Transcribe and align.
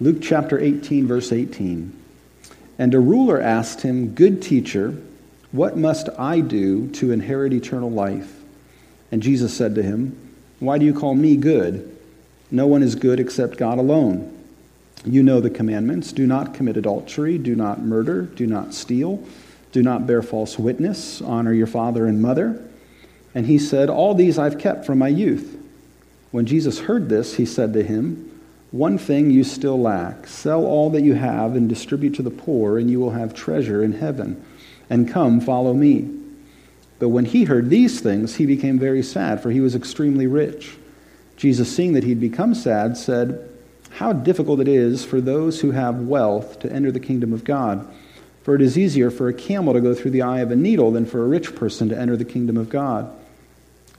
Luke 0.00 0.18
chapter 0.22 0.58
18, 0.58 1.08
verse 1.08 1.32
18. 1.32 1.92
And 2.78 2.94
a 2.94 3.00
ruler 3.00 3.40
asked 3.40 3.82
him, 3.82 4.14
Good 4.14 4.40
teacher, 4.40 4.96
what 5.50 5.76
must 5.76 6.08
I 6.18 6.40
do 6.40 6.88
to 6.90 7.10
inherit 7.10 7.52
eternal 7.52 7.90
life? 7.90 8.40
And 9.10 9.22
Jesus 9.22 9.56
said 9.56 9.74
to 9.74 9.82
him, 9.82 10.16
Why 10.60 10.78
do 10.78 10.84
you 10.84 10.94
call 10.94 11.14
me 11.14 11.36
good? 11.36 11.96
No 12.50 12.66
one 12.66 12.82
is 12.82 12.94
good 12.94 13.18
except 13.18 13.56
God 13.56 13.78
alone. 13.78 14.34
You 15.04 15.22
know 15.22 15.40
the 15.40 15.50
commandments 15.50 16.12
do 16.12 16.26
not 16.26 16.54
commit 16.54 16.76
adultery, 16.76 17.38
do 17.38 17.54
not 17.54 17.82
murder, 17.82 18.22
do 18.22 18.46
not 18.46 18.74
steal, 18.74 19.24
do 19.72 19.82
not 19.82 20.06
bear 20.06 20.22
false 20.22 20.58
witness, 20.58 21.20
honor 21.22 21.52
your 21.52 21.66
father 21.66 22.06
and 22.06 22.22
mother. 22.22 22.62
And 23.34 23.46
he 23.46 23.58
said, 23.58 23.90
All 23.90 24.14
these 24.14 24.38
I've 24.38 24.58
kept 24.58 24.86
from 24.86 24.98
my 24.98 25.08
youth. 25.08 25.56
When 26.30 26.46
Jesus 26.46 26.80
heard 26.80 27.08
this, 27.08 27.34
he 27.34 27.46
said 27.46 27.72
to 27.72 27.82
him, 27.82 28.27
One 28.70 28.98
thing 28.98 29.30
you 29.30 29.44
still 29.44 29.80
lack 29.80 30.26
sell 30.26 30.64
all 30.64 30.90
that 30.90 31.02
you 31.02 31.14
have 31.14 31.56
and 31.56 31.68
distribute 31.68 32.14
to 32.16 32.22
the 32.22 32.30
poor, 32.30 32.78
and 32.78 32.90
you 32.90 33.00
will 33.00 33.12
have 33.12 33.34
treasure 33.34 33.82
in 33.82 33.92
heaven. 33.92 34.44
And 34.90 35.08
come, 35.08 35.40
follow 35.40 35.72
me. 35.72 36.08
But 36.98 37.08
when 37.08 37.24
he 37.24 37.44
heard 37.44 37.70
these 37.70 38.00
things, 38.00 38.36
he 38.36 38.46
became 38.46 38.78
very 38.78 39.02
sad, 39.02 39.42
for 39.42 39.50
he 39.50 39.60
was 39.60 39.74
extremely 39.74 40.26
rich. 40.26 40.76
Jesus, 41.36 41.74
seeing 41.74 41.92
that 41.92 42.04
he'd 42.04 42.20
become 42.20 42.54
sad, 42.54 42.96
said, 42.96 43.48
How 43.90 44.12
difficult 44.12 44.60
it 44.60 44.68
is 44.68 45.04
for 45.04 45.20
those 45.20 45.60
who 45.60 45.70
have 45.70 46.00
wealth 46.00 46.58
to 46.60 46.72
enter 46.72 46.90
the 46.90 47.00
kingdom 47.00 47.32
of 47.32 47.44
God. 47.44 47.88
For 48.42 48.54
it 48.54 48.62
is 48.62 48.76
easier 48.76 49.10
for 49.10 49.28
a 49.28 49.34
camel 49.34 49.74
to 49.74 49.80
go 49.80 49.94
through 49.94 50.10
the 50.10 50.22
eye 50.22 50.40
of 50.40 50.50
a 50.50 50.56
needle 50.56 50.90
than 50.90 51.06
for 51.06 51.22
a 51.22 51.28
rich 51.28 51.54
person 51.54 51.88
to 51.90 51.98
enter 51.98 52.16
the 52.16 52.24
kingdom 52.24 52.56
of 52.56 52.68
God. 52.68 53.10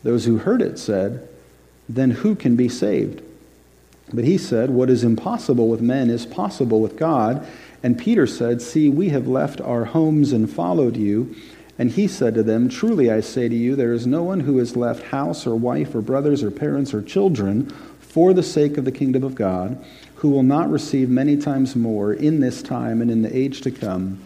Those 0.03 0.25
who 0.25 0.37
heard 0.37 0.61
it 0.61 0.77
said, 0.77 1.27
Then 1.87 2.11
who 2.11 2.35
can 2.35 2.55
be 2.55 2.69
saved? 2.69 3.21
But 4.13 4.25
he 4.25 4.37
said, 4.37 4.69
What 4.69 4.89
is 4.89 5.03
impossible 5.03 5.67
with 5.69 5.81
men 5.81 6.09
is 6.09 6.25
possible 6.25 6.81
with 6.81 6.97
God. 6.97 7.45
And 7.83 7.97
Peter 7.97 8.27
said, 8.27 8.61
See, 8.61 8.89
we 8.89 9.09
have 9.09 9.27
left 9.27 9.61
our 9.61 9.85
homes 9.85 10.31
and 10.31 10.51
followed 10.51 10.97
you. 10.97 11.35
And 11.77 11.91
he 11.91 12.07
said 12.07 12.33
to 12.33 12.43
them, 12.43 12.67
Truly 12.67 13.09
I 13.09 13.21
say 13.21 13.47
to 13.47 13.55
you, 13.55 13.75
there 13.75 13.93
is 13.93 14.05
no 14.05 14.21
one 14.21 14.41
who 14.41 14.57
has 14.57 14.75
left 14.75 15.03
house 15.03 15.47
or 15.47 15.55
wife 15.55 15.95
or 15.95 16.01
brothers 16.01 16.43
or 16.43 16.51
parents 16.51 16.93
or 16.93 17.01
children 17.01 17.69
for 17.99 18.33
the 18.33 18.43
sake 18.43 18.77
of 18.77 18.85
the 18.85 18.91
kingdom 18.91 19.23
of 19.23 19.35
God, 19.35 19.81
who 20.15 20.29
will 20.29 20.43
not 20.43 20.69
receive 20.69 21.09
many 21.09 21.37
times 21.37 21.75
more 21.75 22.11
in 22.11 22.41
this 22.41 22.61
time 22.61 23.01
and 23.01 23.09
in 23.09 23.21
the 23.21 23.35
age 23.35 23.61
to 23.61 23.71
come 23.71 24.19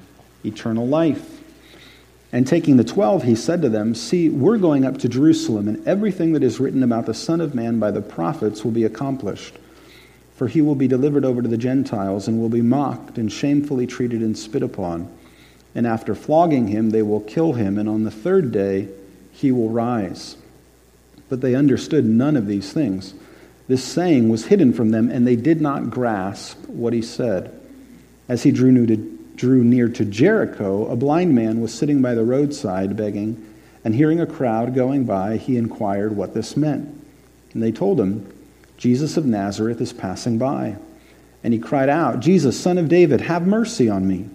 eternal 0.44 0.88
life. 0.88 1.42
And 2.32 2.48
taking 2.48 2.78
the 2.78 2.84
twelve, 2.84 3.22
he 3.22 3.36
said 3.36 3.62
to 3.62 3.70
them, 3.70 3.94
See, 3.94 4.30
we're 4.30 4.58
going 4.58 4.86
up 4.86 4.98
to 5.00 5.08
Jerusalem, 5.08 5.68
and 5.68 5.88
everything 5.88 6.34
that 6.34 6.42
is 6.42 6.60
written 6.60 6.82
about 6.82 7.06
the 7.06 7.14
Son 7.14 7.40
of 7.40 7.54
Man 7.54 7.78
by 7.78 7.92
the 7.92 8.02
prophets 8.02 8.64
will 8.64 8.72
be 8.72 8.84
accomplished. 8.84 9.60
For 10.44 10.50
he 10.50 10.62
will 10.62 10.76
be 10.76 10.90
delivered 10.90 11.24
over 11.24 11.42
to 11.42 11.48
the 11.48 11.56
Gentiles, 11.56 12.28
and 12.28 12.38
will 12.38 12.50
be 12.50 12.62
mocked, 12.62 13.18
and 13.18 13.32
shamefully 13.32 13.88
treated 13.88 14.22
and 14.22 14.38
spit 14.38 14.62
upon. 14.62 15.08
And 15.74 15.88
after 15.88 16.14
flogging 16.14 16.68
him, 16.68 16.90
they 16.90 17.02
will 17.02 17.22
kill 17.22 17.54
him, 17.54 17.78
and 17.78 17.88
on 17.88 18.04
the 18.04 18.12
third 18.12 18.52
day 18.52 18.90
he 19.32 19.54
will 19.54 19.70
rise. 19.70 20.36
But 21.30 21.40
they 21.40 21.56
understood 21.56 22.04
none 22.04 22.36
of 22.36 22.46
these 22.46 22.74
things. 22.74 23.14
This 23.70 23.86
saying 23.86 24.28
was 24.28 24.48
hidden 24.48 24.74
from 24.74 24.90
them, 24.90 25.10
and 25.10 25.26
they 25.26 25.38
did 25.38 25.62
not 25.62 25.90
grasp 25.90 26.68
what 26.68 26.92
he 26.92 27.02
said. 27.02 27.58
As 28.28 28.44
he 28.44 28.52
drew 28.52 28.74
near 29.64 29.88
to, 29.88 30.04
Jericho, 30.04 30.88
a 30.88 30.98
blind 30.98 31.34
man 31.34 31.62
was 31.62 31.74
sitting 31.74 32.02
by 32.02 32.16
the 32.16 32.26
roadside 32.26 32.98
begging, 32.98 33.42
and 33.86 33.96
hearing 33.96 34.20
a 34.20 34.28
crowd 34.28 34.76
going 34.76 35.06
by, 35.06 35.38
he 35.38 35.56
inquired 35.56 36.18
what 36.18 36.34
this 36.34 36.58
meant. 36.58 36.90
And 37.54 37.64
they 37.64 37.72
told 37.72 37.98
him, 37.98 38.30
Jesus 38.78 39.18
of 39.18 39.26
Nazareth 39.26 39.82
is 39.82 39.94
passing 39.94 40.38
by. 40.38 40.76
And 41.44 41.54
he 41.54 41.60
cried 41.60 41.90
out, 41.90 42.22
Jesus, 42.22 42.60
son 42.60 42.78
of 42.78 42.88
David, 42.88 43.22
have 43.22 43.46
mercy 43.46 43.90
on 43.90 44.08
me. 44.08 44.30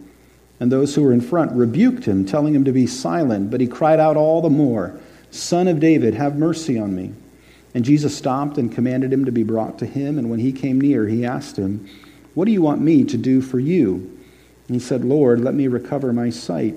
And 0.61 0.71
those 0.71 0.95
who 0.95 1.03
were 1.03 1.13
in 1.13 1.21
front 1.21 1.53
rebuked 1.53 2.05
him, 2.05 2.27
telling 2.27 2.55
him 2.55 2.65
to 2.65 2.73
be 2.73 2.87
silent. 2.87 3.51
But 3.51 3.61
he 3.61 3.67
cried 3.67 4.01
out 4.01 4.17
all 4.17 4.43
the 4.43 4.51
more, 4.51 4.99
Son 5.31 5.69
of 5.69 5.81
David, 5.81 6.15
have 6.15 6.37
mercy 6.37 6.79
on 6.79 6.95
me. 6.95 7.13
And 7.75 7.85
Jesus 7.85 8.17
stopped 8.17 8.59
and 8.59 8.73
commanded 8.73 9.13
him 9.13 9.25
to 9.27 9.33
be 9.33 9.43
brought 9.43 9.79
to 9.79 9.87
him. 9.87 10.19
And 10.19 10.31
when 10.31 10.41
he 10.41 10.53
came 10.53 10.81
near, 10.81 11.07
he 11.07 11.25
asked 11.25 11.57
him, 11.57 11.89
What 12.35 12.47
do 12.47 12.53
you 12.53 12.63
want 12.63 12.81
me 12.81 13.05
to 13.05 13.17
do 13.17 13.41
for 13.41 13.61
you? 13.61 13.95
And 14.67 14.75
he 14.75 14.81
said, 14.81 15.05
Lord, 15.05 15.41
let 15.41 15.55
me 15.55 15.69
recover 15.69 16.13
my 16.13 16.31
sight. 16.31 16.75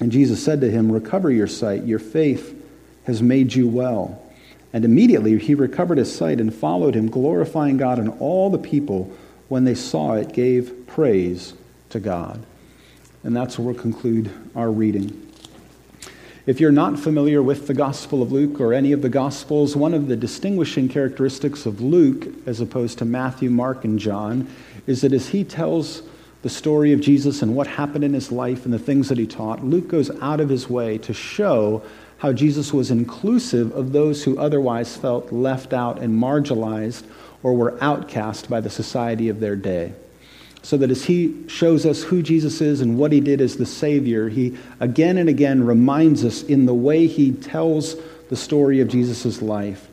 And 0.00 0.12
Jesus 0.12 0.44
said 0.44 0.60
to 0.60 0.70
him, 0.70 0.90
Recover 0.90 1.30
your 1.30 1.46
sight. 1.46 1.84
Your 1.84 1.98
faith 1.98 2.56
has 3.04 3.22
made 3.22 3.54
you 3.54 3.68
well. 3.68 4.22
And 4.72 4.84
immediately 4.84 5.36
he 5.38 5.54
recovered 5.54 5.98
his 5.98 6.14
sight 6.14 6.40
and 6.40 6.54
followed 6.54 6.94
him, 6.94 7.10
glorifying 7.10 7.76
God. 7.76 7.98
And 7.98 8.10
all 8.20 8.50
the 8.50 8.58
people, 8.58 9.12
when 9.48 9.64
they 9.64 9.74
saw 9.74 10.14
it, 10.14 10.32
gave 10.32 10.86
praise 10.86 11.54
to 11.90 12.00
God. 12.00 12.44
And 13.24 13.36
that's 13.36 13.58
where 13.58 13.72
we'll 13.72 13.82
conclude 13.82 14.30
our 14.54 14.70
reading. 14.70 15.26
If 16.46 16.58
you're 16.58 16.72
not 16.72 16.98
familiar 16.98 17.42
with 17.42 17.66
the 17.66 17.74
Gospel 17.74 18.22
of 18.22 18.32
Luke 18.32 18.60
or 18.60 18.72
any 18.72 18.92
of 18.92 19.02
the 19.02 19.08
Gospels, 19.08 19.76
one 19.76 19.92
of 19.92 20.08
the 20.08 20.16
distinguishing 20.16 20.88
characteristics 20.88 21.66
of 21.66 21.80
Luke, 21.80 22.26
as 22.46 22.60
opposed 22.60 22.98
to 22.98 23.04
Matthew, 23.04 23.50
Mark, 23.50 23.84
and 23.84 23.98
John, 23.98 24.48
is 24.86 25.02
that 25.02 25.12
as 25.12 25.28
he 25.28 25.44
tells 25.44 26.02
the 26.42 26.48
story 26.48 26.92
of 26.94 27.00
Jesus 27.00 27.42
and 27.42 27.54
what 27.54 27.66
happened 27.66 28.04
in 28.04 28.14
his 28.14 28.32
life 28.32 28.64
and 28.64 28.72
the 28.72 28.78
things 28.78 29.10
that 29.10 29.18
he 29.18 29.26
taught, 29.26 29.62
Luke 29.62 29.88
goes 29.88 30.10
out 30.22 30.40
of 30.40 30.48
his 30.48 30.70
way 30.70 30.96
to 30.98 31.12
show 31.12 31.82
how 32.20 32.34
Jesus 32.34 32.72
was 32.72 32.90
inclusive 32.90 33.72
of 33.72 33.92
those 33.92 34.24
who 34.24 34.38
otherwise 34.38 34.94
felt 34.94 35.32
left 35.32 35.72
out 35.72 35.98
and 36.00 36.22
marginalized 36.22 37.02
or 37.42 37.54
were 37.54 37.82
outcast 37.82 38.50
by 38.50 38.60
the 38.60 38.68
society 38.68 39.30
of 39.30 39.40
their 39.40 39.56
day. 39.56 39.94
So 40.62 40.76
that 40.76 40.90
as 40.90 41.06
he 41.06 41.48
shows 41.48 41.86
us 41.86 42.02
who 42.02 42.22
Jesus 42.22 42.60
is 42.60 42.82
and 42.82 42.98
what 42.98 43.12
he 43.12 43.20
did 43.20 43.40
as 43.40 43.56
the 43.56 43.64
Savior, 43.64 44.28
he 44.28 44.58
again 44.80 45.16
and 45.16 45.30
again 45.30 45.64
reminds 45.64 46.22
us 46.22 46.42
in 46.42 46.66
the 46.66 46.74
way 46.74 47.06
he 47.06 47.32
tells 47.32 47.96
the 48.28 48.36
story 48.36 48.80
of 48.80 48.88
Jesus' 48.88 49.40
life 49.40 49.88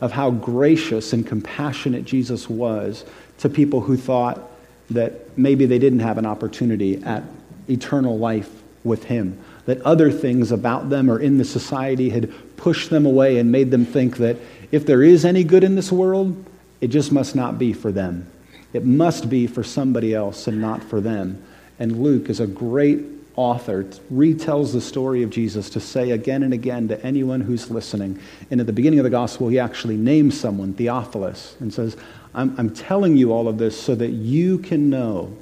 of 0.00 0.12
how 0.12 0.30
gracious 0.30 1.12
and 1.12 1.26
compassionate 1.26 2.06
Jesus 2.06 2.48
was 2.48 3.04
to 3.38 3.50
people 3.50 3.82
who 3.82 3.98
thought 3.98 4.40
that 4.88 5.36
maybe 5.36 5.66
they 5.66 5.78
didn't 5.78 6.00
have 6.00 6.16
an 6.16 6.24
opportunity 6.24 7.02
at 7.04 7.22
eternal 7.68 8.18
life 8.18 8.62
with 8.82 9.04
him, 9.04 9.38
that 9.66 9.80
other 9.82 10.10
things 10.10 10.52
about 10.52 10.88
them 10.88 11.10
or 11.10 11.20
in 11.20 11.38
the 11.38 11.44
society 11.44 12.08
had 12.10 12.32
pushed 12.56 12.88
them 12.88 13.04
away 13.04 13.38
and 13.38 13.52
made 13.52 13.70
them 13.70 13.84
think 13.84 14.16
that 14.16 14.36
if 14.72 14.86
there 14.86 15.02
is 15.02 15.24
any 15.24 15.44
good 15.44 15.62
in 15.62 15.74
this 15.74 15.92
world, 15.92 16.44
it 16.80 16.88
just 16.88 17.12
must 17.12 17.36
not 17.36 17.58
be 17.58 17.72
for 17.72 17.92
them. 17.92 18.26
It 18.72 18.84
must 18.84 19.28
be 19.28 19.46
for 19.46 19.62
somebody 19.62 20.14
else 20.14 20.46
and 20.46 20.60
not 20.60 20.82
for 20.82 21.00
them. 21.00 21.42
And 21.78 22.02
Luke 22.02 22.30
is 22.30 22.40
a 22.40 22.46
great 22.46 23.04
author, 23.34 23.84
retells 24.12 24.72
the 24.72 24.80
story 24.80 25.22
of 25.22 25.30
Jesus 25.30 25.68
to 25.70 25.80
say 25.80 26.12
again 26.12 26.42
and 26.42 26.54
again 26.54 26.88
to 26.88 27.04
anyone 27.04 27.40
who's 27.40 27.70
listening. 27.70 28.18
And 28.50 28.60
at 28.60 28.66
the 28.66 28.72
beginning 28.72 28.98
of 28.98 29.04
the 29.04 29.10
gospel, 29.10 29.48
he 29.48 29.58
actually 29.58 29.96
names 29.96 30.38
someone, 30.38 30.72
Theophilus, 30.72 31.56
and 31.60 31.72
says, 31.72 31.96
I'm, 32.34 32.54
I'm 32.58 32.70
telling 32.70 33.16
you 33.16 33.32
all 33.32 33.46
of 33.48 33.58
this 33.58 33.80
so 33.80 33.94
that 33.94 34.10
you 34.10 34.58
can 34.58 34.88
know 34.90 35.36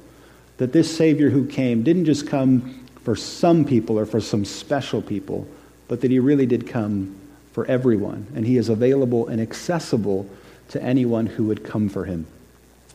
that 0.57 0.73
this 0.73 0.95
Savior 0.95 1.29
who 1.29 1.45
came 1.45 1.83
didn't 1.83 2.05
just 2.05 2.27
come 2.27 2.84
for 3.05 3.15
some 3.15 3.63
people 3.63 3.99
or 3.99 4.05
for 4.05 4.19
some 4.19 4.43
special 4.43 4.99
people, 4.99 5.47
but 5.87 6.01
that 6.01 6.09
he 6.09 6.17
really 6.17 6.47
did 6.47 6.67
come 6.67 7.15
for 7.53 7.63
everyone. 7.67 8.25
And 8.35 8.45
he 8.45 8.57
is 8.57 8.67
available 8.67 9.27
and 9.27 9.39
accessible 9.39 10.27
to 10.69 10.81
anyone 10.81 11.27
who 11.27 11.45
would 11.45 11.63
come 11.63 11.87
for 11.87 12.05
him. 12.05 12.25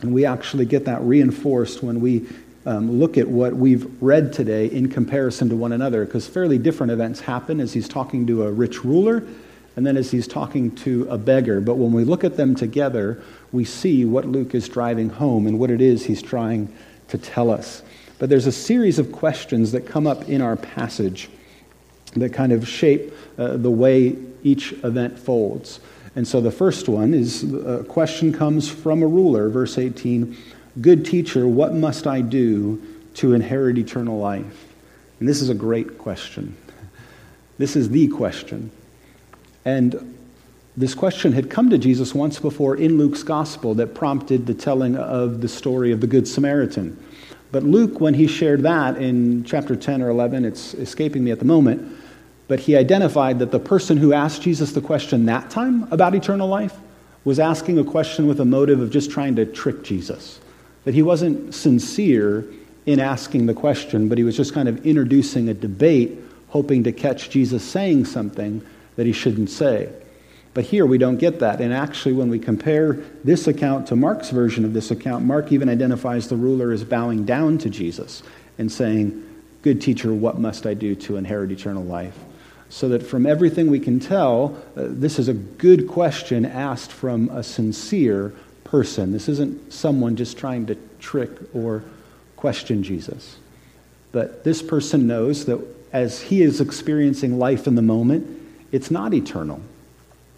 And 0.03 0.13
we 0.13 0.27
actually 0.27 0.67
get 0.67 0.87
that 0.87 1.01
reinforced 1.03 1.83
when 1.83 2.01
we 2.01 2.27
um, 2.67 2.99
look 2.99 3.17
at 3.19 3.29
what 3.29 3.55
we've 3.55 3.89
read 4.03 4.33
today 4.33 4.67
in 4.67 4.91
comparison 4.91 5.49
to 5.49 5.57
one 5.57 5.71
another, 5.71 6.05
because 6.05 6.27
fairly 6.27 6.59
different 6.59 6.91
events 6.91 7.21
happen 7.21 7.61
as 7.61 7.73
he's 7.73 7.89
talking 7.89 8.27
to 8.27 8.43
a 8.43 8.53
rich 8.53 8.85
ruler 8.85 9.23
and 9.77 9.87
then 9.87 9.97
as 9.97 10.11
he's 10.11 10.27
talking 10.27 10.75
to 10.75 11.07
a 11.09 11.19
beggar. 11.19 11.61
But 11.61 11.77
when 11.77 11.93
we 11.93 12.03
look 12.03 12.25
at 12.25 12.37
them 12.37 12.57
together, 12.57 13.23
we 13.53 13.65
see 13.65 14.05
what 14.05 14.27
Luke 14.27 14.57
is 14.57 14.69
driving 14.69 15.11
home 15.11 15.47
and 15.47 15.61
what 15.61 15.71
it 15.71 15.81
is 15.81 16.07
he's 16.07 16.21
trying 16.21 16.75
to 17.09 17.19
tell 17.19 17.51
us. 17.51 17.83
But 18.21 18.29
there's 18.29 18.47
a 18.47 18.53
series 18.53 18.99
of 18.99 19.11
questions 19.11 19.73
that 19.73 19.87
come 19.87 20.07
up 20.07 20.29
in 20.29 20.43
our 20.43 20.55
passage 20.55 21.31
that 22.13 22.35
kind 22.35 22.53
of 22.53 22.69
shape 22.69 23.13
uh, 23.39 23.57
the 23.57 23.71
way 23.71 24.17
each 24.43 24.73
event 24.85 25.19
folds. 25.19 25.81
And 26.15 26.29
so 26.29 26.41
the 26.41 26.51
first 26.51 26.87
one 26.87 27.15
is 27.15 27.51
a 27.53 27.83
question 27.85 28.33
comes 28.33 28.69
from 28.69 29.03
a 29.03 29.07
ruler, 29.07 29.49
verse 29.49 29.79
18 29.79 30.37
Good 30.81 31.05
teacher, 31.05 31.49
what 31.49 31.75
must 31.75 32.07
I 32.07 32.21
do 32.21 32.81
to 33.15 33.33
inherit 33.33 33.77
eternal 33.79 34.19
life? 34.19 34.75
And 35.19 35.29
this 35.29 35.41
is 35.41 35.49
a 35.49 35.55
great 35.55 35.99
question. 35.99 36.57
This 37.59 37.75
is 37.75 37.89
the 37.91 38.07
question. 38.07 38.71
And 39.65 40.17
this 40.77 40.95
question 40.95 41.33
had 41.33 41.51
come 41.51 41.71
to 41.71 41.79
Jesus 41.79 42.15
once 42.15 42.39
before 42.39 42.77
in 42.77 42.99
Luke's 42.99 43.23
gospel 43.23 43.75
that 43.75 43.95
prompted 43.95 44.47
the 44.47 44.55
telling 44.55 44.97
of 44.97 45.41
the 45.41 45.49
story 45.49 45.91
of 45.91 46.01
the 46.01 46.07
Good 46.07 46.29
Samaritan. 46.29 46.97
But 47.53 47.65
Luke, 47.65 48.01
when 48.01 48.15
he 48.15 48.27
shared 48.27 48.63
that 48.63 48.97
in 48.97 49.45
chapter 49.45 49.75
10 49.75 50.03
or 50.03 50.09
11, 50.09 50.45
it's 50.45 50.75
escaping 50.75 51.25
me 51.25 51.31
at 51.31 51.39
the 51.39 51.45
moment, 51.45 51.97
but 52.49 52.61
he 52.61 52.77
identified 52.77 53.39
that 53.41 53.51
the 53.51 53.59
person 53.59 53.97
who 53.97 54.13
asked 54.13 54.43
Jesus 54.43 54.73
the 54.73 54.81
question 54.81 55.27
that 55.27 55.51
time 55.51 55.87
about 55.93 56.15
eternal 56.15 56.49
life 56.49 56.77
was 57.25 57.39
asking 57.39 57.79
a 57.79 57.85
question 57.85 58.27
with 58.27 58.41
a 58.41 58.45
motive 58.45 58.81
of 58.81 58.91
just 58.91 59.11
trying 59.11 59.37
to 59.37 59.45
trick 59.45 59.83
Jesus. 59.83 60.41
That 60.85 60.95
he 60.95 61.03
wasn't 61.03 61.55
sincere 61.55 62.45
in 62.87 62.99
asking 62.99 63.47
the 63.47 63.55
question, 63.55 64.09
but 64.09 64.17
he 64.17 64.25
was 64.25 64.37
just 64.37 64.55
kind 64.55 64.69
of 64.69 64.85
introducing 64.87 65.49
a 65.49 65.55
debate, 65.55 66.19
hoping 66.49 66.85
to 66.85 66.93
catch 66.93 67.31
Jesus 67.31 67.63
saying 67.63 68.07
something 68.07 68.65
that 68.97 69.07
he 69.07 69.13
shouldn't 69.13 69.51
say. 69.51 69.93
But 70.61 70.67
here 70.67 70.85
we 70.85 70.99
don't 70.99 71.17
get 71.17 71.39
that. 71.39 71.63
And 71.63 71.73
actually, 71.73 72.13
when 72.13 72.29
we 72.29 72.39
compare 72.39 72.93
this 73.25 73.47
account 73.47 73.87
to 73.87 73.97
Mark's 73.97 74.29
version 74.29 74.67
of 74.67 74.75
this 74.75 74.91
account, 74.91 75.25
Mark 75.25 75.53
even 75.53 75.71
identifies 75.71 76.29
the 76.29 76.37
ruler 76.37 76.71
as 76.71 76.85
bowing 76.85 77.25
down 77.25 77.57
to 77.57 77.71
Jesus 77.71 78.23
and 78.59 78.71
saying, 78.71 79.27
Good 79.63 79.81
teacher, 79.81 80.13
what 80.13 80.39
must 80.39 80.67
I 80.67 80.75
do 80.75 80.95
to 80.97 81.17
inherit 81.17 81.51
eternal 81.51 81.83
life? 81.83 82.19
So 82.69 82.91
that 82.91 83.03
from 83.03 83.25
everything 83.25 83.71
we 83.71 83.81
can 83.81 84.01
tell, 84.01 84.55
uh, 84.77 84.83
this 84.89 85.19
is 85.19 85.29
a 85.29 85.33
good 85.33 85.89
question 85.89 86.45
asked 86.45 86.93
from 86.93 87.31
a 87.31 87.43
sincere 87.43 88.35
person. 88.63 89.13
This 89.13 89.31
isn't 89.31 89.73
someone 89.73 90.15
just 90.15 90.37
trying 90.37 90.67
to 90.67 90.77
trick 90.99 91.31
or 91.55 91.83
question 92.37 92.83
Jesus. 92.83 93.39
But 94.13 94.45
this 94.45 94.61
person 94.61 95.07
knows 95.07 95.47
that 95.47 95.59
as 95.91 96.21
he 96.21 96.43
is 96.43 96.61
experiencing 96.61 97.39
life 97.39 97.67
in 97.67 97.77
the 97.77 97.81
moment, 97.81 98.27
it's 98.73 98.91
not 98.91 99.15
eternal. 99.15 99.63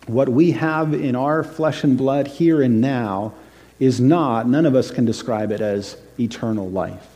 What 0.07 0.29
we 0.29 0.53
have 0.53 0.95
in 0.95 1.15
our 1.15 1.45
flesh 1.45 1.85
and 1.85 1.97
blood 1.97 2.27
here 2.27 2.63
and 2.63 2.81
now 2.81 3.35
is 3.79 4.01
not, 4.01 4.49
none 4.49 4.67
of 4.67 4.75
us 4.75 4.91
can 4.91 5.05
describe 5.05 5.53
it 5.53 5.61
as 5.61 5.97
eternal 6.19 6.69
life. 6.71 7.07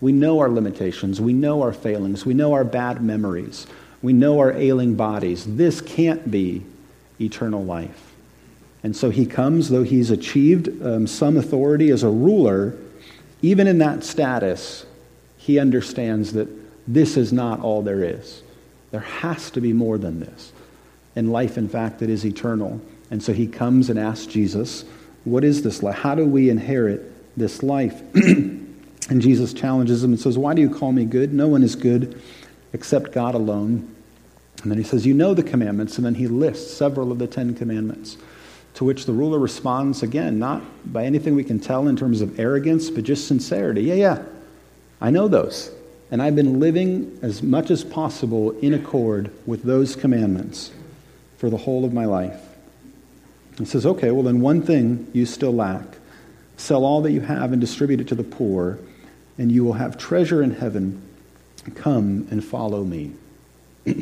We 0.00 0.12
know 0.12 0.38
our 0.38 0.48
limitations, 0.48 1.20
we 1.20 1.32
know 1.32 1.62
our 1.62 1.72
failings, 1.72 2.24
we 2.24 2.34
know 2.34 2.52
our 2.52 2.64
bad 2.64 3.02
memories, 3.02 3.66
we 4.00 4.12
know 4.12 4.38
our 4.38 4.52
ailing 4.52 4.94
bodies. 4.94 5.56
This 5.56 5.80
can't 5.80 6.30
be 6.30 6.64
eternal 7.20 7.64
life. 7.64 8.12
And 8.82 8.96
so 8.96 9.10
he 9.10 9.26
comes, 9.26 9.70
though 9.70 9.82
he's 9.82 10.10
achieved 10.10 10.68
um, 10.82 11.06
some 11.06 11.36
authority 11.36 11.90
as 11.90 12.04
a 12.04 12.08
ruler, 12.08 12.76
even 13.42 13.66
in 13.66 13.78
that 13.78 14.04
status, 14.04 14.86
he 15.36 15.58
understands 15.58 16.32
that 16.34 16.48
this 16.86 17.16
is 17.16 17.32
not 17.32 17.60
all 17.60 17.82
there 17.82 18.04
is. 18.04 18.42
There 18.90 19.00
has 19.00 19.50
to 19.52 19.60
be 19.60 19.72
more 19.72 19.98
than 19.98 20.20
this. 20.20 20.52
And 21.18 21.32
life, 21.32 21.58
in 21.58 21.68
fact, 21.68 21.98
that 21.98 22.10
is 22.10 22.24
eternal. 22.24 22.80
And 23.10 23.20
so 23.20 23.32
he 23.32 23.48
comes 23.48 23.90
and 23.90 23.98
asks 23.98 24.26
Jesus, 24.26 24.84
What 25.24 25.42
is 25.42 25.64
this 25.64 25.82
life? 25.82 25.96
How 25.96 26.14
do 26.14 26.24
we 26.24 26.48
inherit 26.48 27.12
this 27.36 27.64
life? 27.64 28.00
and 28.14 29.20
Jesus 29.20 29.52
challenges 29.52 30.04
him 30.04 30.12
and 30.12 30.20
says, 30.20 30.38
Why 30.38 30.54
do 30.54 30.62
you 30.62 30.70
call 30.70 30.92
me 30.92 31.04
good? 31.04 31.34
No 31.34 31.48
one 31.48 31.64
is 31.64 31.74
good 31.74 32.22
except 32.72 33.10
God 33.10 33.34
alone. 33.34 33.92
And 34.62 34.70
then 34.70 34.78
he 34.78 34.84
says, 34.84 35.04
You 35.04 35.12
know 35.12 35.34
the 35.34 35.42
commandments. 35.42 35.96
And 35.96 36.06
then 36.06 36.14
he 36.14 36.28
lists 36.28 36.72
several 36.72 37.10
of 37.10 37.18
the 37.18 37.26
Ten 37.26 37.52
Commandments. 37.52 38.16
To 38.74 38.84
which 38.84 39.04
the 39.04 39.12
ruler 39.12 39.40
responds 39.40 40.04
again, 40.04 40.38
not 40.38 40.62
by 40.92 41.04
anything 41.04 41.34
we 41.34 41.42
can 41.42 41.58
tell 41.58 41.88
in 41.88 41.96
terms 41.96 42.20
of 42.20 42.38
arrogance, 42.38 42.90
but 42.90 43.02
just 43.02 43.26
sincerity. 43.26 43.82
Yeah, 43.82 43.94
yeah, 43.94 44.22
I 45.00 45.10
know 45.10 45.26
those. 45.26 45.72
And 46.12 46.22
I've 46.22 46.36
been 46.36 46.60
living 46.60 47.18
as 47.22 47.42
much 47.42 47.72
as 47.72 47.82
possible 47.82 48.52
in 48.60 48.72
accord 48.72 49.32
with 49.46 49.64
those 49.64 49.96
commandments 49.96 50.70
for 51.38 51.48
the 51.48 51.56
whole 51.56 51.84
of 51.84 51.92
my 51.92 52.04
life. 52.04 52.40
He 53.56 53.64
says, 53.64 53.86
Okay, 53.86 54.10
well, 54.10 54.22
then 54.22 54.40
one 54.40 54.62
thing 54.62 55.08
you 55.12 55.24
still 55.24 55.52
lack. 55.52 55.84
Sell 56.56 56.84
all 56.84 57.00
that 57.02 57.12
you 57.12 57.20
have 57.20 57.52
and 57.52 57.60
distribute 57.60 58.00
it 58.00 58.08
to 58.08 58.14
the 58.14 58.24
poor, 58.24 58.78
and 59.38 59.50
you 59.50 59.64
will 59.64 59.74
have 59.74 59.96
treasure 59.96 60.42
in 60.42 60.50
heaven. 60.50 61.00
Come 61.74 62.26
and 62.30 62.44
follow 62.44 62.84
me. 62.84 63.12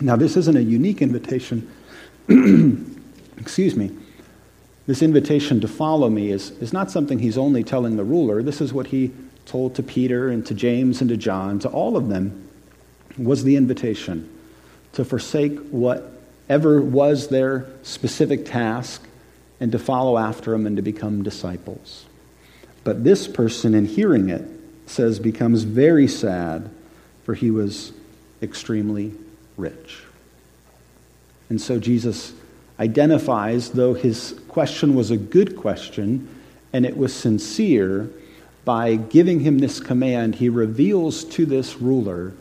now, 0.00 0.16
this 0.16 0.36
isn't 0.36 0.56
a 0.56 0.62
unique 0.62 1.02
invitation. 1.02 1.70
excuse 3.38 3.76
me, 3.76 3.90
this 4.86 5.02
invitation 5.02 5.60
to 5.60 5.68
follow 5.68 6.08
me 6.08 6.30
is, 6.30 6.50
is 6.52 6.72
not 6.72 6.90
something 6.90 7.18
he's 7.18 7.38
only 7.38 7.64
telling 7.64 7.96
the 7.96 8.04
ruler. 8.04 8.42
This 8.42 8.60
is 8.60 8.72
what 8.72 8.88
he 8.88 9.12
told 9.46 9.74
to 9.74 9.82
Peter 9.82 10.28
and 10.28 10.46
to 10.46 10.54
James 10.54 11.00
and 11.00 11.10
to 11.10 11.16
John, 11.16 11.58
to 11.60 11.68
all 11.68 11.96
of 11.96 12.08
them, 12.08 12.48
was 13.18 13.44
the 13.44 13.56
invitation 13.56 14.30
to 14.92 15.04
forsake 15.04 15.58
whatever 16.46 16.80
was 16.80 17.28
their 17.28 17.66
specific 17.82 18.44
task 18.44 19.06
and 19.60 19.72
to 19.72 19.78
follow 19.78 20.18
after 20.18 20.52
him 20.52 20.66
and 20.66 20.76
to 20.76 20.82
become 20.82 21.22
disciples. 21.22 22.04
But 22.82 23.02
this 23.02 23.26
person, 23.26 23.74
in 23.74 23.86
hearing 23.86 24.28
it, 24.28 24.44
says 24.86 25.18
becomes 25.18 25.62
very 25.62 26.06
sad, 26.06 26.70
for 27.24 27.34
he 27.34 27.50
was 27.50 27.92
extremely 28.42 29.14
rich. 29.56 30.02
And 31.48 31.60
so 31.60 31.78
Jesus 31.78 32.34
identifies, 32.78 33.70
though 33.70 33.94
his 33.94 34.38
question 34.48 34.94
was 34.94 35.10
a 35.10 35.16
good 35.16 35.56
question 35.56 36.28
and 36.72 36.84
it 36.84 36.96
was 36.96 37.14
sincere, 37.14 38.10
by 38.64 38.96
giving 38.96 39.40
him 39.40 39.58
this 39.58 39.78
command, 39.78 40.34
he 40.34 40.48
reveals 40.48 41.24
to 41.24 41.46
this 41.46 41.76
ruler 41.76 42.34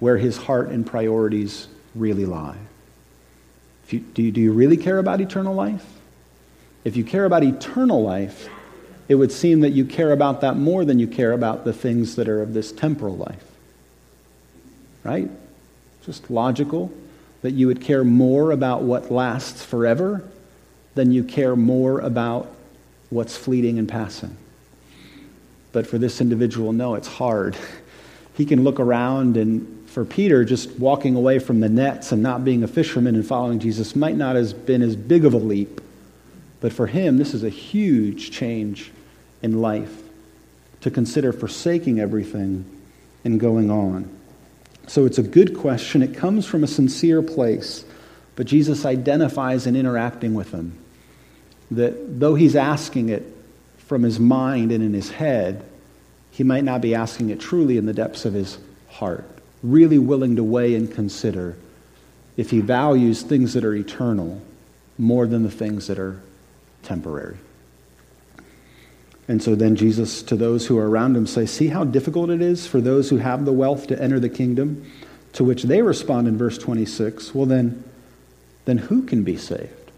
where 0.00 0.16
his 0.16 0.36
heart 0.36 0.70
and 0.70 0.86
priorities 0.86 1.68
really 1.94 2.24
lie. 2.24 2.56
You, 3.88 4.00
do, 4.00 4.22
you, 4.22 4.32
do 4.32 4.40
you 4.40 4.52
really 4.52 4.76
care 4.76 4.98
about 4.98 5.20
eternal 5.20 5.54
life? 5.54 5.84
If 6.84 6.96
you 6.96 7.04
care 7.04 7.24
about 7.24 7.42
eternal 7.42 8.02
life, 8.02 8.48
it 9.08 9.14
would 9.14 9.32
seem 9.32 9.60
that 9.60 9.70
you 9.70 9.84
care 9.84 10.12
about 10.12 10.40
that 10.40 10.56
more 10.56 10.84
than 10.84 10.98
you 10.98 11.06
care 11.06 11.32
about 11.32 11.64
the 11.64 11.72
things 11.72 12.16
that 12.16 12.28
are 12.28 12.40
of 12.40 12.54
this 12.54 12.72
temporal 12.72 13.16
life. 13.16 13.44
Right? 15.02 15.30
Just 16.04 16.30
logical 16.30 16.90
that 17.42 17.52
you 17.52 17.66
would 17.66 17.80
care 17.82 18.04
more 18.04 18.52
about 18.52 18.82
what 18.82 19.10
lasts 19.10 19.62
forever 19.62 20.26
than 20.94 21.12
you 21.12 21.22
care 21.22 21.54
more 21.54 22.00
about 22.00 22.50
what's 23.10 23.36
fleeting 23.36 23.78
and 23.78 23.88
passing. 23.88 24.36
But 25.72 25.86
for 25.86 25.98
this 25.98 26.20
individual, 26.20 26.72
no, 26.72 26.94
it's 26.94 27.08
hard. 27.08 27.56
He 28.36 28.44
can 28.44 28.64
look 28.64 28.80
around, 28.80 29.36
and 29.36 29.73
for 29.94 30.04
Peter, 30.04 30.44
just 30.44 30.72
walking 30.72 31.14
away 31.14 31.38
from 31.38 31.60
the 31.60 31.68
nets 31.68 32.10
and 32.10 32.20
not 32.20 32.44
being 32.44 32.64
a 32.64 32.66
fisherman 32.66 33.14
and 33.14 33.24
following 33.24 33.60
Jesus 33.60 33.94
might 33.94 34.16
not 34.16 34.34
have 34.34 34.66
been 34.66 34.82
as 34.82 34.96
big 34.96 35.24
of 35.24 35.34
a 35.34 35.38
leap. 35.38 35.80
But 36.60 36.72
for 36.72 36.88
him, 36.88 37.16
this 37.16 37.32
is 37.32 37.44
a 37.44 37.48
huge 37.48 38.32
change 38.32 38.90
in 39.40 39.62
life 39.62 40.02
to 40.80 40.90
consider 40.90 41.32
forsaking 41.32 42.00
everything 42.00 42.64
and 43.22 43.38
going 43.38 43.70
on. 43.70 44.10
So 44.88 45.06
it's 45.06 45.18
a 45.18 45.22
good 45.22 45.56
question. 45.56 46.02
It 46.02 46.16
comes 46.16 46.44
from 46.44 46.64
a 46.64 46.66
sincere 46.66 47.22
place, 47.22 47.84
but 48.34 48.48
Jesus 48.48 48.84
identifies 48.84 49.64
in 49.64 49.76
interacting 49.76 50.34
with 50.34 50.50
them 50.50 50.76
that 51.70 52.18
though 52.18 52.34
he's 52.34 52.56
asking 52.56 53.10
it 53.10 53.22
from 53.78 54.02
his 54.02 54.18
mind 54.18 54.72
and 54.72 54.82
in 54.82 54.92
his 54.92 55.10
head, 55.10 55.64
he 56.32 56.42
might 56.42 56.64
not 56.64 56.80
be 56.80 56.96
asking 56.96 57.30
it 57.30 57.38
truly 57.38 57.76
in 57.76 57.86
the 57.86 57.94
depths 57.94 58.24
of 58.24 58.32
his 58.34 58.58
heart, 58.88 59.24
really 59.64 59.98
willing 59.98 60.36
to 60.36 60.44
weigh 60.44 60.74
and 60.74 60.92
consider 60.92 61.56
if 62.36 62.50
he 62.50 62.60
values 62.60 63.22
things 63.22 63.54
that 63.54 63.64
are 63.64 63.74
eternal 63.74 64.40
more 64.98 65.26
than 65.26 65.42
the 65.42 65.50
things 65.50 65.86
that 65.86 65.98
are 65.98 66.20
temporary. 66.82 67.38
And 69.26 69.42
so 69.42 69.54
then 69.54 69.74
Jesus, 69.74 70.22
to 70.24 70.36
those 70.36 70.66
who 70.66 70.78
are 70.78 70.88
around 70.88 71.16
him, 71.16 71.26
say, 71.26 71.46
See 71.46 71.68
how 71.68 71.84
difficult 71.84 72.28
it 72.28 72.42
is 72.42 72.66
for 72.66 72.80
those 72.80 73.08
who 73.08 73.16
have 73.16 73.46
the 73.46 73.52
wealth 73.52 73.86
to 73.86 74.00
enter 74.00 74.20
the 74.20 74.28
kingdom? 74.28 74.90
To 75.32 75.44
which 75.44 75.62
they 75.64 75.82
respond 75.82 76.28
in 76.28 76.36
verse 76.36 76.58
26, 76.58 77.34
Well, 77.34 77.46
then, 77.46 77.82
then 78.66 78.76
who 78.78 79.02
can 79.02 79.24
be 79.24 79.38
saved? 79.38 79.90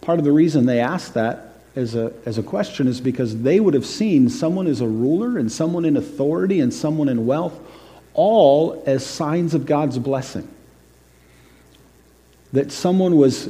Part 0.00 0.20
of 0.20 0.24
the 0.24 0.32
reason 0.32 0.66
they 0.66 0.78
ask 0.78 1.14
that 1.14 1.54
as 1.74 1.96
a, 1.96 2.12
as 2.24 2.38
a 2.38 2.42
question 2.44 2.86
is 2.86 3.00
because 3.00 3.42
they 3.42 3.58
would 3.58 3.74
have 3.74 3.84
seen 3.84 4.30
someone 4.30 4.68
as 4.68 4.80
a 4.80 4.86
ruler 4.86 5.36
and 5.36 5.50
someone 5.50 5.84
in 5.84 5.96
authority 5.96 6.60
and 6.60 6.72
someone 6.72 7.08
in 7.08 7.26
wealth 7.26 7.58
all 8.16 8.82
as 8.86 9.06
signs 9.06 9.54
of 9.54 9.66
God's 9.66 9.98
blessing. 9.98 10.48
That 12.52 12.72
someone 12.72 13.16
was 13.16 13.48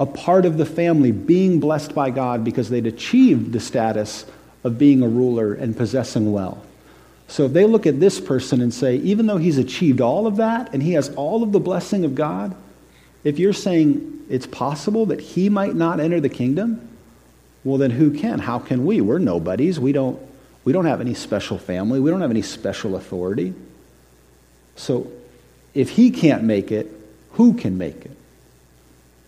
a 0.00 0.06
part 0.06 0.44
of 0.44 0.58
the 0.58 0.66
family, 0.66 1.12
being 1.12 1.60
blessed 1.60 1.94
by 1.94 2.10
God 2.10 2.44
because 2.44 2.68
they'd 2.68 2.86
achieved 2.86 3.52
the 3.52 3.60
status 3.60 4.26
of 4.64 4.78
being 4.78 5.02
a 5.02 5.08
ruler 5.08 5.54
and 5.54 5.76
possessing 5.76 6.32
wealth. 6.32 6.64
So 7.28 7.44
if 7.44 7.52
they 7.52 7.64
look 7.64 7.86
at 7.86 8.00
this 8.00 8.20
person 8.20 8.60
and 8.60 8.72
say, 8.72 8.96
even 8.96 9.26
though 9.26 9.36
he's 9.36 9.58
achieved 9.58 10.00
all 10.00 10.26
of 10.26 10.36
that 10.36 10.72
and 10.72 10.82
he 10.82 10.92
has 10.92 11.10
all 11.10 11.42
of 11.42 11.52
the 11.52 11.60
blessing 11.60 12.04
of 12.04 12.14
God, 12.14 12.54
if 13.22 13.38
you're 13.38 13.52
saying 13.52 14.24
it's 14.28 14.46
possible 14.46 15.06
that 15.06 15.20
he 15.20 15.48
might 15.48 15.74
not 15.74 16.00
enter 16.00 16.20
the 16.20 16.28
kingdom, 16.28 16.88
well 17.64 17.76
then 17.76 17.90
who 17.90 18.10
can? 18.10 18.38
How 18.38 18.58
can 18.58 18.86
we? 18.86 19.00
We're 19.00 19.18
nobodies. 19.18 19.78
We 19.78 19.92
don't 19.92 20.20
we 20.64 20.72
don't 20.72 20.84
have 20.84 21.00
any 21.00 21.14
special 21.14 21.56
family. 21.56 21.98
We 21.98 22.10
don't 22.10 22.20
have 22.20 22.30
any 22.30 22.42
special 22.42 22.96
authority. 22.96 23.54
So 24.78 25.12
if 25.74 25.90
he 25.90 26.10
can't 26.10 26.44
make 26.44 26.72
it, 26.72 26.90
who 27.32 27.54
can 27.54 27.76
make 27.76 28.04
it? 28.04 28.18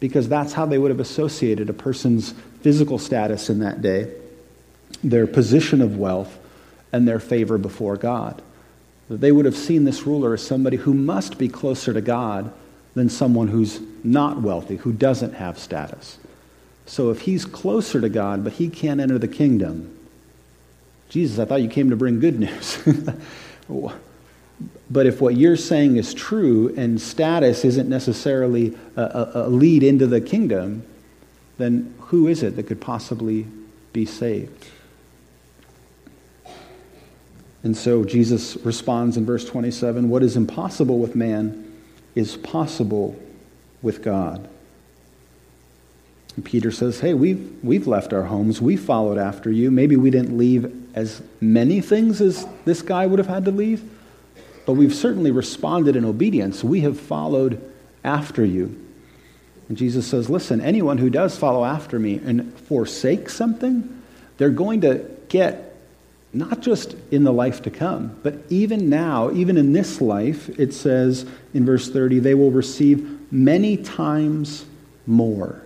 because 0.01 0.29
that's 0.29 0.55
how 0.55 0.67
they 0.67 0.79
would 0.79 0.91
have 0.91 0.99
associated 0.99 1.69
a 1.69 1.75
person's 1.75 2.33
physical 2.63 2.99
status 2.99 3.51
in 3.51 3.61
that 3.61 3.81
day, 3.83 4.11
their 5.05 5.27
position 5.27 5.81
of 5.81 5.97
wealth, 5.97 6.39
and 6.93 7.07
their 7.07 7.21
favor 7.21 7.59
before 7.59 7.97
God. 7.97 8.43
They 9.09 9.31
would 9.31 9.45
have 9.45 9.57
seen 9.57 9.85
this 9.85 10.07
ruler 10.07 10.35
as 10.35 10.43
somebody 10.43 10.79
who 10.79 10.95
must 10.95 11.39
be 11.39 11.49
closer 11.49 11.93
to 11.93 12.01
God 12.01 12.53
than 12.95 13.09
someone 13.09 13.49
who's 13.49 13.81
not 14.03 14.41
wealthy, 14.41 14.77
who 14.77 14.93
doesn't 14.93 15.35
have 15.35 15.59
status. 15.59 16.19
So 16.87 17.11
if 17.11 17.21
he's 17.21 17.45
closer 17.45 18.01
to 18.01 18.09
God, 18.09 18.43
but 18.43 18.55
he 18.55 18.69
can't 18.69 19.01
enter 19.01 19.19
the 19.19 19.29
kingdom, 19.29 19.97
Jesus, 21.09 21.39
I 21.39 21.45
thought 21.45 21.63
you 21.63 21.69
came 21.69 21.91
to 21.91 21.97
bring 21.97 22.21
good 22.21 22.39
news. 22.41 22.83
but 24.91 25.07
if 25.07 25.21
what 25.21 25.37
you're 25.37 25.57
saying 25.57 25.97
is 25.97 26.13
true 26.13 26.75
and 26.77 27.01
status 27.01 27.65
isn't 27.65 27.89
necessarily 27.89 28.77
a, 28.97 29.31
a, 29.35 29.49
lead 29.49 29.83
into 29.83 30.07
the 30.07 30.21
kingdom, 30.21 30.85
then 31.59 31.95
who 31.99 32.27
is 32.27 32.43
it 32.43 32.57
that 32.57 32.65
could 32.65 32.81
possibly 32.81 33.47
be 33.93 34.05
saved? 34.05 34.67
And 37.63 37.77
so 37.77 38.05
Jesus 38.05 38.57
responds 38.59 39.17
in 39.17 39.27
verse 39.27 39.45
27 39.45 40.09
What 40.09 40.23
is 40.23 40.37
impossible 40.37 40.99
with 40.99 41.15
man 41.15 41.73
is 42.15 42.37
possible 42.37 43.19
with 43.83 44.03
God. 44.03 44.49
And 46.37 46.45
Peter 46.45 46.71
says, 46.71 47.01
Hey, 47.01 47.15
we've, 47.15 47.59
we've 47.63 47.87
left 47.87 48.13
our 48.13 48.25
homes. 48.25 48.61
We 48.61 48.77
followed 48.77 49.19
after 49.19 49.51
you. 49.51 49.71
Maybe 49.71 49.97
we 49.97 50.11
didn't 50.11 50.37
leave 50.37 50.75
as 50.95 51.23
many 51.41 51.81
things 51.81 52.21
as 52.21 52.47
this 52.65 52.83
guy 52.83 53.07
would 53.07 53.19
have 53.19 53.29
had 53.29 53.45
to 53.45 53.51
leave, 53.51 53.83
but 54.71 54.77
we've 54.77 54.95
certainly 54.95 55.33
responded 55.33 55.97
in 55.97 56.05
obedience. 56.05 56.63
We 56.63 56.83
have 56.83 56.97
followed 56.97 57.61
after 58.05 58.45
you. 58.45 58.81
And 59.69 59.77
Jesus 59.77 60.07
says, 60.07 60.31
Listen, 60.31 60.61
anyone 60.61 60.97
who 60.97 61.11
does 61.11 61.37
follow 61.37 61.65
after 61.65 61.99
me 61.99 62.21
and 62.25 62.57
forsake 62.57 63.29
something, 63.31 64.01
they're 64.39 64.49
going 64.49 64.83
to 64.83 65.05
get 65.29 65.77
not 66.33 66.61
just 66.61 66.95
in 67.11 67.25
the 67.25 67.33
life 67.33 67.63
to 67.63 67.71
come, 67.73 68.17
but 68.23 68.37
even 68.49 68.89
now, 68.89 69.33
even 69.33 69.57
in 69.57 69.73
this 69.73 70.01
life, 70.01 70.49
it 70.57 70.73
says 70.73 71.27
in 71.53 71.67
verse 71.67 71.91
30, 71.91 72.21
they 72.21 72.35
will 72.35 72.53
receive 72.53 73.33
many 73.33 73.77
times 73.77 74.67
more. 75.05 75.61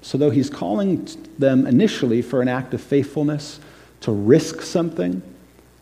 So, 0.00 0.16
though 0.16 0.30
he's 0.30 0.48
calling 0.48 1.08
them 1.40 1.66
initially 1.66 2.22
for 2.22 2.40
an 2.40 2.46
act 2.46 2.72
of 2.72 2.80
faithfulness, 2.80 3.58
to 4.02 4.12
risk 4.12 4.62
something, 4.62 5.22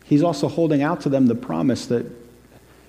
he's 0.09 0.23
also 0.23 0.47
holding 0.47 0.81
out 0.81 1.01
to 1.01 1.09
them 1.09 1.27
the 1.27 1.35
promise 1.35 1.85
that 1.85 2.05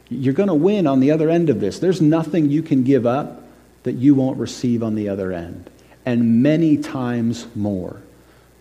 you're 0.09 0.35
going 0.35 0.49
to 0.49 0.55
win 0.55 0.87
on 0.87 0.99
the 0.99 1.13
other 1.13 1.29
end 1.31 1.51
of 1.51 1.61
this. 1.61 1.79
There's 1.79 2.01
nothing 2.01 2.51
you 2.51 2.63
can 2.63 2.83
give 2.83 3.07
up 3.07 3.45
that 3.85 3.93
you 3.93 4.15
won't 4.15 4.39
receive 4.39 4.83
on 4.83 4.95
the 4.95 5.09
other 5.09 5.31
end, 5.33 5.71
and 6.05 6.43
many 6.43 6.77
times 6.77 7.47
more. 7.55 8.03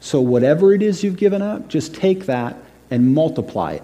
So, 0.01 0.21
whatever 0.21 0.73
it 0.73 0.81
is 0.81 1.03
you've 1.03 1.17
given 1.17 1.41
up, 1.41 1.67
just 1.67 1.95
take 1.95 2.25
that 2.27 2.55
and 2.91 3.13
multiply 3.13 3.73
it. 3.73 3.83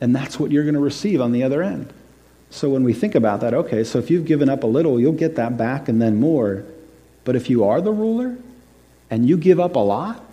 And 0.00 0.14
that's 0.14 0.38
what 0.38 0.52
you're 0.52 0.64
going 0.64 0.74
to 0.74 0.80
receive 0.80 1.20
on 1.20 1.32
the 1.32 1.42
other 1.42 1.62
end. 1.62 1.92
So, 2.50 2.70
when 2.70 2.84
we 2.84 2.92
think 2.92 3.14
about 3.14 3.40
that, 3.40 3.54
okay, 3.54 3.82
so 3.82 3.98
if 3.98 4.10
you've 4.10 4.26
given 4.26 4.48
up 4.48 4.62
a 4.62 4.66
little, 4.68 5.00
you'll 5.00 5.12
get 5.12 5.36
that 5.36 5.56
back 5.56 5.88
and 5.88 6.00
then 6.00 6.20
more. 6.20 6.64
But 7.24 7.36
if 7.36 7.48
you 7.48 7.64
are 7.64 7.80
the 7.80 7.92
ruler 7.92 8.36
and 9.10 9.28
you 9.28 9.36
give 9.36 9.58
up 9.58 9.76
a 9.76 9.80
lot, 9.80 10.23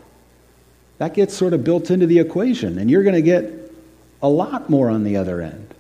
that 1.02 1.16
gets 1.16 1.36
sort 1.36 1.52
of 1.54 1.64
built 1.64 1.90
into 1.90 2.06
the 2.06 2.20
equation, 2.20 2.78
and 2.78 2.88
you're 2.88 3.02
going 3.02 3.16
to 3.16 3.24
get 3.24 3.52
a 4.22 4.30
lot 4.30 4.70
more 4.70 4.88
on 4.88 5.04
the 5.04 5.18
other 5.18 5.42
end. 5.42 5.74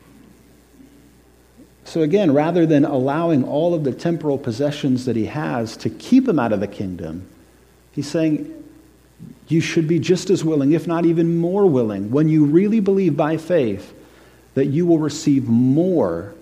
So, 1.83 2.01
again, 2.01 2.33
rather 2.33 2.65
than 2.65 2.85
allowing 2.85 3.43
all 3.43 3.75
of 3.75 3.83
the 3.83 3.91
temporal 3.91 4.39
possessions 4.39 5.05
that 5.05 5.15
he 5.15 5.27
has 5.27 5.77
to 5.77 5.91
keep 5.91 6.27
him 6.27 6.39
out 6.39 6.53
of 6.53 6.59
the 6.59 6.67
kingdom, 6.67 7.27
he's 7.91 8.09
saying, 8.09 8.51
you 9.47 9.61
should 9.61 9.87
be 9.87 9.99
just 9.99 10.31
as 10.31 10.43
willing, 10.43 10.71
if 10.71 10.87
not 10.87 11.05
even 11.05 11.37
more 11.37 11.67
willing, 11.67 12.09
when 12.09 12.27
you 12.27 12.45
really 12.45 12.79
believe 12.79 13.15
by 13.15 13.37
faith 13.37 13.93
that 14.55 14.65
you 14.65 14.87
will 14.87 14.97
receive 14.97 15.47
more 15.47 16.33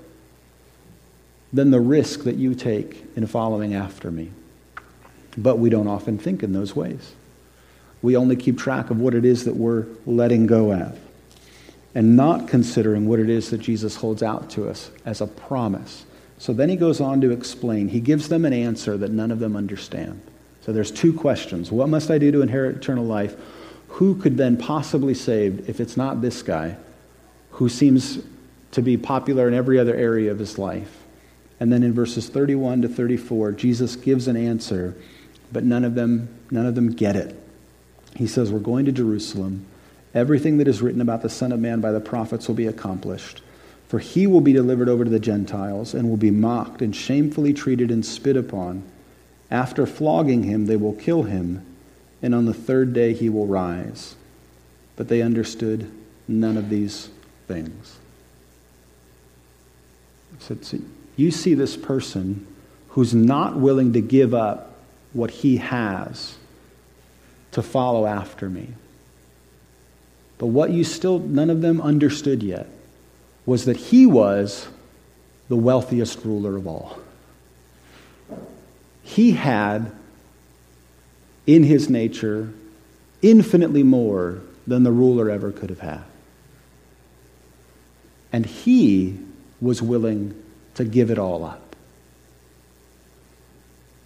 than 1.52 1.72
the 1.72 1.82
risk 1.82 2.24
that 2.24 2.38
you 2.38 2.56
take 2.56 3.04
in 3.18 3.28
following 3.28 3.74
after 3.74 4.10
me. 4.10 4.32
But 5.38 5.60
we 5.60 5.70
don't 5.70 5.88
often 5.88 6.18
think 6.18 6.44
in 6.44 6.54
those 6.54 6.78
ways. 6.78 7.12
We 8.02 8.16
only 8.16 8.36
keep 8.36 8.58
track 8.58 8.90
of 8.90 9.00
what 9.00 9.14
it 9.14 9.26
is 9.26 9.46
that 9.46 9.56
we're 9.56 9.86
letting 10.06 10.48
go 10.48 10.74
of 10.74 10.98
and 11.96 12.16
not 12.16 12.48
considering 12.48 13.08
what 13.08 13.20
it 13.20 13.30
is 13.30 13.50
that 13.50 13.58
Jesus 13.58 13.96
holds 13.96 14.24
out 14.24 14.50
to 14.52 14.70
us 14.70 14.92
as 15.06 15.22
a 15.22 15.28
promise. 15.28 16.06
So 16.38 16.54
then 16.54 16.70
he 16.70 16.76
goes 16.76 17.02
on 17.02 17.20
to 17.22 17.32
explain. 17.32 17.90
He 17.90 18.00
gives 18.00 18.30
them 18.30 18.46
an 18.46 18.54
answer 18.54 18.98
that 18.98 19.12
none 19.12 19.32
of 19.32 19.40
them 19.40 19.56
understand. 19.56 20.22
So 20.62 20.72
there's 20.72 20.92
two 20.92 21.12
questions. 21.12 21.72
What 21.72 21.90
must 21.90 22.12
I 22.12 22.18
do 22.18 22.32
to 22.32 22.42
inherit 22.42 22.78
eternal 22.78 23.06
life? 23.06 23.36
Who 23.90 24.16
could 24.16 24.38
then 24.38 24.56
possibly 24.56 25.14
save 25.14 25.68
if 25.68 25.80
it's 25.80 25.98
not 25.98 26.22
this 26.22 26.42
guy 26.42 26.78
who 27.52 27.68
seems 27.68 28.20
to 28.72 28.82
be 28.82 28.96
popular 28.96 29.48
in 29.48 29.54
every 29.54 29.80
other 29.80 29.96
area 29.96 30.32
of 30.32 30.40
his 30.40 30.58
life? 30.58 31.04
And 31.60 31.74
then 31.74 31.84
in 31.84 31.94
verses 31.94 32.30
31 32.30 32.84
to 32.84 32.88
34, 32.88 33.54
Jesus 33.54 33.96
gives 33.96 34.28
an 34.28 34.38
answer, 34.38 34.96
but 35.52 35.64
none 35.64 35.84
of 35.84 35.96
them 35.96 36.30
none 36.52 36.66
of 36.66 36.76
them 36.76 36.92
get 36.92 37.16
it. 37.16 37.36
He 38.16 38.28
says, 38.28 38.52
"We're 38.52 38.60
going 38.60 38.86
to 38.86 38.92
Jerusalem. 38.92 39.66
Everything 40.14 40.58
that 40.58 40.68
is 40.68 40.82
written 40.82 41.02
about 41.02 41.22
the 41.22 41.30
Son 41.30 41.52
of 41.52 41.60
Man 41.60 41.82
by 41.82 41.92
the 41.92 42.00
prophets 42.00 42.48
will 42.48 42.56
be 42.56 42.68
accomplished." 42.68 43.42
For 43.88 43.98
he 43.98 44.28
will 44.28 44.42
be 44.42 44.54
delivered 44.54 44.88
over 44.88 45.04
to 45.04 45.10
the 45.10 45.20
Gentiles 45.20 45.96
and 45.96 46.08
will 46.08 46.18
be 46.18 46.30
mocked 46.30 46.84
and 46.84 46.96
shamefully 46.96 47.54
treated 47.54 47.90
and 47.90 48.06
spit 48.06 48.38
upon. 48.38 48.84
After 49.50 49.88
flogging 49.88 50.44
him, 50.44 50.68
they 50.68 50.76
will 50.76 50.94
kill 50.94 51.24
him, 51.24 51.64
and 52.22 52.36
on 52.36 52.46
the 52.46 52.54
third 52.54 52.94
day 52.94 53.14
he 53.14 53.30
will 53.30 53.48
rise. 53.48 54.14
But 54.96 55.08
they 55.08 55.24
understood 55.24 55.90
none 56.28 56.56
of 56.56 56.70
these 56.70 57.10
things. 57.48 57.98
I 60.36 60.44
said, 60.44 60.64
see, 60.64 60.82
you 61.16 61.32
see 61.32 61.56
this 61.56 61.76
person 61.76 62.46
who's 62.90 63.16
not 63.16 63.58
willing 63.58 63.94
to 63.94 64.02
give 64.02 64.36
up 64.36 64.76
what 65.14 65.32
he 65.32 65.58
has 65.58 66.36
to 67.52 67.62
follow 67.62 68.06
after 68.06 68.50
me. 68.50 68.70
But 70.38 70.48
what 70.48 70.72
you 70.72 70.84
still, 70.84 71.20
none 71.20 71.50
of 71.50 71.62
them 71.62 71.82
understood 71.82 72.44
yet, 72.44 72.68
was 73.46 73.66
that 73.66 73.78
he 73.78 74.06
was 74.06 74.68
the 75.50 75.56
wealthiest 75.56 76.24
ruler 76.24 76.56
of 76.56 76.68
all 76.68 77.00
he 79.10 79.32
had 79.32 79.92
in 81.48 81.64
his 81.64 81.90
nature 81.90 82.54
infinitely 83.24 83.82
more 83.82 84.40
than 84.68 84.84
the 84.84 84.92
ruler 84.92 85.32
ever 85.32 85.52
could 85.52 85.72
have 85.72 85.80
had. 85.80 86.04
And 88.32 88.46
he 88.46 89.18
was 89.60 89.82
willing 89.82 90.40
to 90.76 90.86
give 90.86 91.10
it 91.10 91.18
all 91.18 91.44
up. 91.44 91.76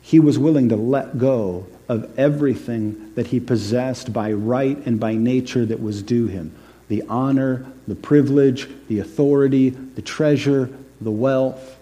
He 0.02 0.22
was 0.22 0.40
willing 0.40 0.70
to 0.70 0.78
let 0.78 1.18
go 1.18 1.68
of 1.94 2.18
everything 2.18 3.14
that 3.14 3.28
he 3.28 3.40
possessed 3.40 4.12
by 4.12 4.34
right 4.34 4.78
and 4.86 5.00
by 5.00 5.14
nature 5.14 5.66
that 5.66 5.82
was 5.82 6.02
due 6.02 6.28
him 6.28 6.56
the 6.90 7.04
honor, 7.08 7.66
the 7.88 7.96
privilege, 7.96 8.68
the 8.88 9.00
authority, 9.00 9.70
the 9.70 10.02
treasure, 10.02 10.70
the 11.00 11.10
wealth. 11.10 11.80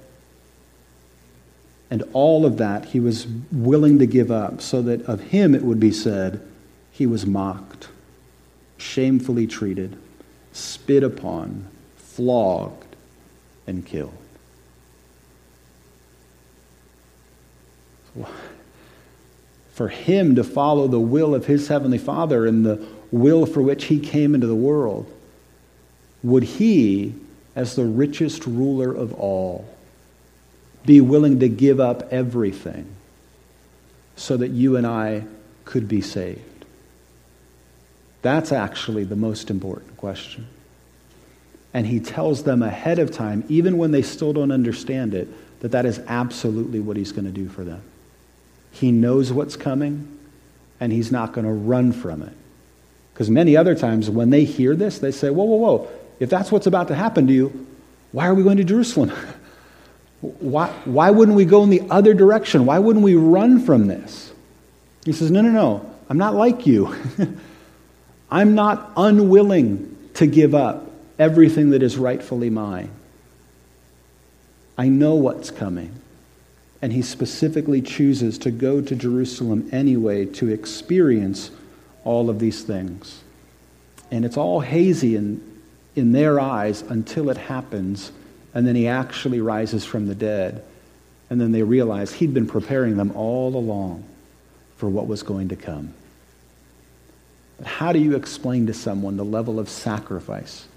And 1.90 2.04
all 2.14 2.46
of 2.46 2.58
that 2.58 2.86
he 2.86 3.00
was 3.00 3.28
willing 3.52 4.00
to 4.00 4.06
give 4.06 4.32
up 4.32 4.62
so 4.62 4.82
that 4.84 5.02
of 5.04 5.20
him 5.20 5.54
it 5.56 5.64
would 5.64 5.80
be 5.80 5.92
said 5.92 6.48
he 6.92 7.06
was 7.06 7.26
mocked, 7.26 7.90
shamefully 8.78 9.48
treated, 9.48 9.98
spit 10.54 11.04
upon, 11.04 11.68
flogged, 11.98 12.96
and 13.68 13.86
killed. 13.86 14.14
For 19.82 19.88
him 19.88 20.36
to 20.36 20.44
follow 20.44 20.88
the 20.88 21.00
will 21.00 21.34
of 21.34 21.48
his 21.48 21.68
heavenly 21.68 21.98
Father 21.98 22.46
and 22.46 22.64
the 22.64 22.86
will 23.10 23.48
for 23.48 23.64
which 23.64 23.86
he 23.86 24.00
came 24.00 24.36
into 24.36 24.46
the 24.46 24.54
world, 24.54 25.12
would 26.22 26.44
he, 26.44 27.16
as 27.56 27.76
the 27.76 27.86
richest 27.86 28.46
ruler 28.46 28.94
of 28.94 29.12
all, 29.16 29.68
be 30.86 31.02
willing 31.02 31.40
to 31.40 31.50
give 31.50 31.80
up 31.80 32.14
everything 32.14 32.86
so 34.16 34.38
that 34.38 34.50
you 34.50 34.78
and 34.78 34.86
I 34.86 35.24
could 35.66 35.88
be 35.88 36.02
saved? 36.02 36.64
That's 38.22 38.52
actually 38.52 39.06
the 39.06 39.16
most 39.16 39.50
important 39.50 39.98
question. 39.98 40.46
And 41.74 41.88
he 41.88 42.00
tells 42.00 42.44
them 42.44 42.62
ahead 42.62 43.00
of 43.00 43.10
time, 43.10 43.44
even 43.50 43.80
when 43.80 43.90
they 43.90 44.04
still 44.04 44.32
don't 44.32 44.52
understand 44.52 45.16
it, 45.16 45.28
that 45.62 45.72
that 45.72 45.88
is 45.88 46.00
absolutely 46.06 46.80
what 46.80 46.98
he's 46.98 47.12
going 47.12 47.26
to 47.26 47.32
do 47.32 47.50
for 47.50 47.64
them. 47.64 47.82
He 48.72 48.92
knows 48.92 49.32
what's 49.32 49.56
coming, 49.56 50.18
and 50.80 50.92
he's 50.92 51.12
not 51.12 51.34
going 51.34 51.46
to 51.46 51.54
run 51.54 51.92
from 51.92 52.22
it. 52.24 52.34
Because 53.14 53.30
many 53.30 53.56
other 53.58 53.76
times 53.76 54.10
when 54.10 54.30
they 54.30 54.46
hear 54.46 54.76
this, 54.76 55.00
they 55.00 55.12
say, 55.12 55.30
Whoa, 55.30 55.44
whoa, 55.44 55.58
whoa, 55.58 55.90
if 56.20 56.30
that's 56.30 56.52
what's 56.52 56.68
about 56.68 56.88
to 56.88 56.96
happen 56.96 57.28
to 57.28 57.34
you, 57.34 57.68
why 58.12 58.28
are 58.28 58.34
we 58.34 58.44
going 58.44 58.58
to 58.58 58.64
Jerusalem? 58.64 59.12
Why, 60.22 60.68
why 60.86 61.10
wouldn't 61.10 61.36
we 61.36 61.46
go 61.46 61.64
in 61.64 61.72
the 61.72 61.82
other 61.90 62.14
direction? 62.14 62.68
Why 62.68 62.78
wouldn't 62.78 63.04
we 63.04 63.16
run 63.16 63.60
from 63.60 63.88
this? 63.88 64.32
He 65.04 65.14
says, 65.14 65.32
No, 65.32 65.42
no, 65.42 65.50
no. 65.50 65.96
I'm 66.10 66.20
not 66.20 66.36
like 66.36 66.68
you. 66.68 66.96
I'm 68.32 68.54
not 68.54 68.92
unwilling 68.96 69.98
to 70.16 70.28
give 70.28 70.54
up 70.54 70.92
everything 71.18 71.72
that 71.72 71.82
is 71.82 71.98
rightfully 71.98 72.52
mine. 72.52 72.92
I 74.78 74.90
know 74.90 75.16
what's 75.16 75.50
coming. 75.50 75.92
And 76.82 76.92
he 76.92 77.02
specifically 77.02 77.82
chooses 77.82 78.38
to 78.40 78.52
go 78.52 78.82
to 78.82 78.96
Jerusalem 78.96 79.70
anyway 79.72 80.26
to 80.26 80.50
experience 80.50 81.52
all 82.04 82.30
of 82.30 82.40
these 82.40 82.64
things. 82.64 83.22
And 84.10 84.26
it's 84.26 84.38
all 84.38 84.60
hazy 84.60 85.16
in, 85.16 85.42
in 85.96 86.12
their 86.12 86.40
eyes 86.40 86.82
until 86.82 87.30
it 87.30 87.38
happens, 87.38 88.12
and 88.54 88.68
then 88.68 88.76
he 88.76 88.88
actually 88.88 89.42
rises 89.42 89.86
from 89.86 90.08
the 90.08 90.16
dead. 90.16 90.64
And 91.30 91.40
then 91.40 91.52
they 91.52 91.64
realize 91.64 92.12
he'd 92.12 92.34
been 92.34 92.48
preparing 92.48 92.98
them 92.98 93.12
all 93.12 93.56
along 93.56 94.04
for 94.76 94.90
what 94.90 95.08
was 95.08 95.24
going 95.24 95.50
to 95.50 95.56
come. 95.56 95.94
But 97.58 97.68
how 97.68 97.94
do 97.94 98.00
you 98.00 98.16
explain 98.16 98.68
to 98.68 98.74
someone 98.74 99.16
the 99.16 99.24
level 99.24 99.60
of 99.60 99.70
sacrifice 99.70 100.68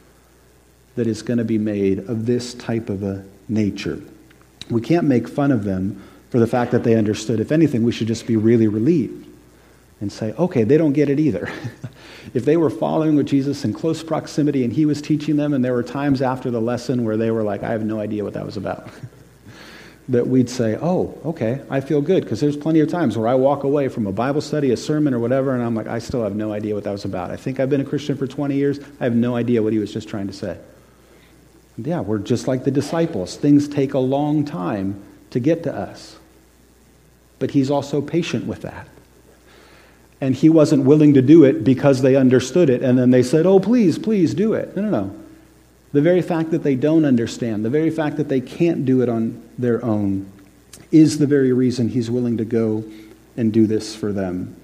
that 0.94 1.06
is 1.06 1.22
going 1.22 1.38
to 1.38 1.44
be 1.44 1.58
made 1.58 1.98
of 1.98 2.26
this 2.26 2.54
type 2.54 2.88
of 2.88 3.02
a 3.02 3.24
nature? 3.48 4.00
We 4.70 4.80
can't 4.80 5.06
make 5.06 5.28
fun 5.28 5.52
of 5.52 5.64
them 5.64 6.02
for 6.30 6.38
the 6.38 6.46
fact 6.46 6.72
that 6.72 6.84
they 6.84 6.96
understood. 6.96 7.38
If 7.38 7.52
anything, 7.52 7.84
we 7.84 7.92
should 7.92 8.08
just 8.08 8.26
be 8.26 8.36
really 8.36 8.66
relieved 8.66 9.26
and 10.00 10.10
say, 10.10 10.32
okay, 10.32 10.64
they 10.64 10.76
don't 10.76 10.92
get 10.92 11.08
it 11.08 11.20
either. 11.20 11.48
if 12.34 12.44
they 12.44 12.56
were 12.56 12.70
following 12.70 13.16
with 13.16 13.26
Jesus 13.26 13.64
in 13.64 13.72
close 13.72 14.02
proximity 14.02 14.64
and 14.64 14.72
he 14.72 14.84
was 14.84 15.00
teaching 15.00 15.36
them, 15.36 15.54
and 15.54 15.64
there 15.64 15.72
were 15.72 15.82
times 15.82 16.20
after 16.20 16.50
the 16.50 16.60
lesson 16.60 17.04
where 17.04 17.16
they 17.16 17.30
were 17.30 17.42
like, 17.42 17.62
I 17.62 17.70
have 17.70 17.84
no 17.84 18.00
idea 18.00 18.24
what 18.24 18.34
that 18.34 18.44
was 18.44 18.56
about, 18.56 18.88
that 20.08 20.26
we'd 20.26 20.50
say, 20.50 20.76
oh, 20.80 21.16
okay, 21.24 21.62
I 21.70 21.80
feel 21.80 22.00
good. 22.00 22.24
Because 22.24 22.40
there's 22.40 22.56
plenty 22.56 22.80
of 22.80 22.88
times 22.88 23.16
where 23.16 23.28
I 23.28 23.34
walk 23.34 23.64
away 23.64 23.88
from 23.88 24.06
a 24.06 24.12
Bible 24.12 24.40
study, 24.40 24.72
a 24.72 24.76
sermon, 24.76 25.14
or 25.14 25.18
whatever, 25.18 25.54
and 25.54 25.62
I'm 25.62 25.74
like, 25.74 25.86
I 25.86 26.00
still 26.00 26.24
have 26.24 26.34
no 26.34 26.52
idea 26.52 26.74
what 26.74 26.84
that 26.84 26.92
was 26.92 27.04
about. 27.04 27.30
I 27.30 27.36
think 27.36 27.60
I've 27.60 27.70
been 27.70 27.80
a 27.80 27.84
Christian 27.84 28.16
for 28.16 28.26
20 28.26 28.56
years. 28.56 28.80
I 29.00 29.04
have 29.04 29.14
no 29.14 29.36
idea 29.36 29.62
what 29.62 29.72
he 29.72 29.78
was 29.78 29.92
just 29.92 30.08
trying 30.08 30.26
to 30.26 30.32
say. 30.32 30.58
Yeah, 31.76 32.00
we're 32.00 32.18
just 32.18 32.46
like 32.46 32.64
the 32.64 32.70
disciples. 32.70 33.36
Things 33.36 33.68
take 33.68 33.94
a 33.94 33.98
long 33.98 34.44
time 34.44 35.02
to 35.30 35.40
get 35.40 35.64
to 35.64 35.74
us. 35.74 36.16
But 37.38 37.50
he's 37.50 37.70
also 37.70 38.00
patient 38.00 38.46
with 38.46 38.62
that 38.62 38.86
and 40.24 40.34
he 40.34 40.48
wasn't 40.48 40.82
willing 40.84 41.12
to 41.14 41.22
do 41.22 41.44
it 41.44 41.64
because 41.64 42.00
they 42.00 42.16
understood 42.16 42.70
it. 42.70 42.82
And 42.82 42.98
then 42.98 43.10
they 43.10 43.22
said, 43.22 43.44
Oh, 43.44 43.60
please, 43.60 43.98
please 43.98 44.32
do 44.34 44.54
it. 44.54 44.74
No, 44.74 44.82
no, 44.82 44.90
no. 44.90 45.16
The 45.92 46.00
very 46.00 46.22
fact 46.22 46.50
that 46.52 46.62
they 46.62 46.74
don't 46.74 47.04
understand, 47.04 47.64
the 47.64 47.70
very 47.70 47.90
fact 47.90 48.16
that 48.16 48.28
they 48.28 48.40
can't 48.40 48.86
do 48.86 49.02
it 49.02 49.08
on 49.10 49.42
their 49.58 49.84
own, 49.84 50.30
is 50.90 51.18
the 51.18 51.26
very 51.26 51.52
reason 51.52 51.88
he's 51.88 52.10
willing 52.10 52.38
to 52.38 52.44
go 52.44 52.84
and 53.36 53.52
do 53.52 53.66
this 53.66 53.94
for 53.94 54.12
them. 54.12 54.56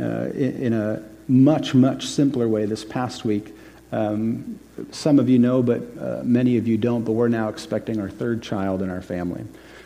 Uh, 0.00 0.30
in, 0.34 0.62
in, 0.62 0.72
a 0.72 1.02
much, 1.28 1.74
much 1.74 2.06
simpler 2.06 2.48
way, 2.48 2.64
this 2.64 2.84
past 2.84 3.24
week, 3.24 3.54
um, 3.92 4.58
some 4.90 5.18
of 5.18 5.28
you 5.28 5.38
know, 5.38 5.62
but 5.62 5.82
uh, 6.00 6.22
many 6.24 6.56
of 6.56 6.66
you 6.66 6.78
don't, 6.78 7.04
but 7.04 7.12
we're 7.12 7.28
now 7.28 7.48
expecting 7.48 8.00
our 8.00 8.08
third 8.08 8.42
child 8.42 8.80
in 8.80 8.90
our 8.90 9.02
family, 9.02 9.44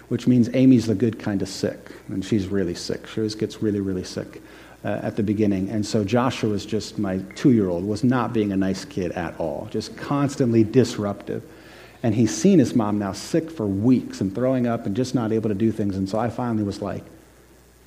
which 0.08 0.28
means 0.28 0.48
Amy's 0.54 0.86
the 0.86 0.94
good 0.94 1.18
kind 1.18 1.42
of 1.42 1.48
sick, 1.48 1.90
and 2.08 2.24
she's 2.24 2.46
really 2.46 2.74
sick. 2.74 3.06
She 3.08 3.20
always 3.20 3.34
gets 3.34 3.60
really, 3.60 3.80
really 3.80 4.04
sick 4.04 4.40
uh, 4.84 5.00
at 5.02 5.16
the 5.16 5.22
beginning. 5.24 5.68
And 5.70 5.84
so 5.84 6.04
Joshua 6.04 6.50
was 6.50 6.64
just 6.64 6.98
my 6.98 7.18
two 7.34 7.50
year 7.50 7.68
old, 7.68 7.84
was 7.84 8.04
not 8.04 8.32
being 8.32 8.52
a 8.52 8.56
nice 8.56 8.84
kid 8.84 9.10
at 9.12 9.38
all, 9.40 9.66
just 9.72 9.96
constantly 9.96 10.62
disruptive. 10.62 11.42
And 12.04 12.14
he's 12.14 12.34
seen 12.34 12.60
his 12.60 12.76
mom 12.76 13.00
now 13.00 13.12
sick 13.12 13.50
for 13.50 13.66
weeks 13.66 14.20
and 14.20 14.32
throwing 14.32 14.68
up 14.68 14.86
and 14.86 14.94
just 14.94 15.16
not 15.16 15.32
able 15.32 15.48
to 15.48 15.54
do 15.56 15.72
things. 15.72 15.96
And 15.96 16.08
so 16.08 16.18
I 16.18 16.30
finally 16.30 16.62
was 16.62 16.80
like, 16.80 17.02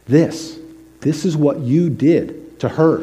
This, 0.06 0.60
this 1.00 1.24
is 1.24 1.38
what 1.38 1.60
you 1.60 1.90
did 1.90 2.60
to 2.60 2.68
her. 2.68 2.98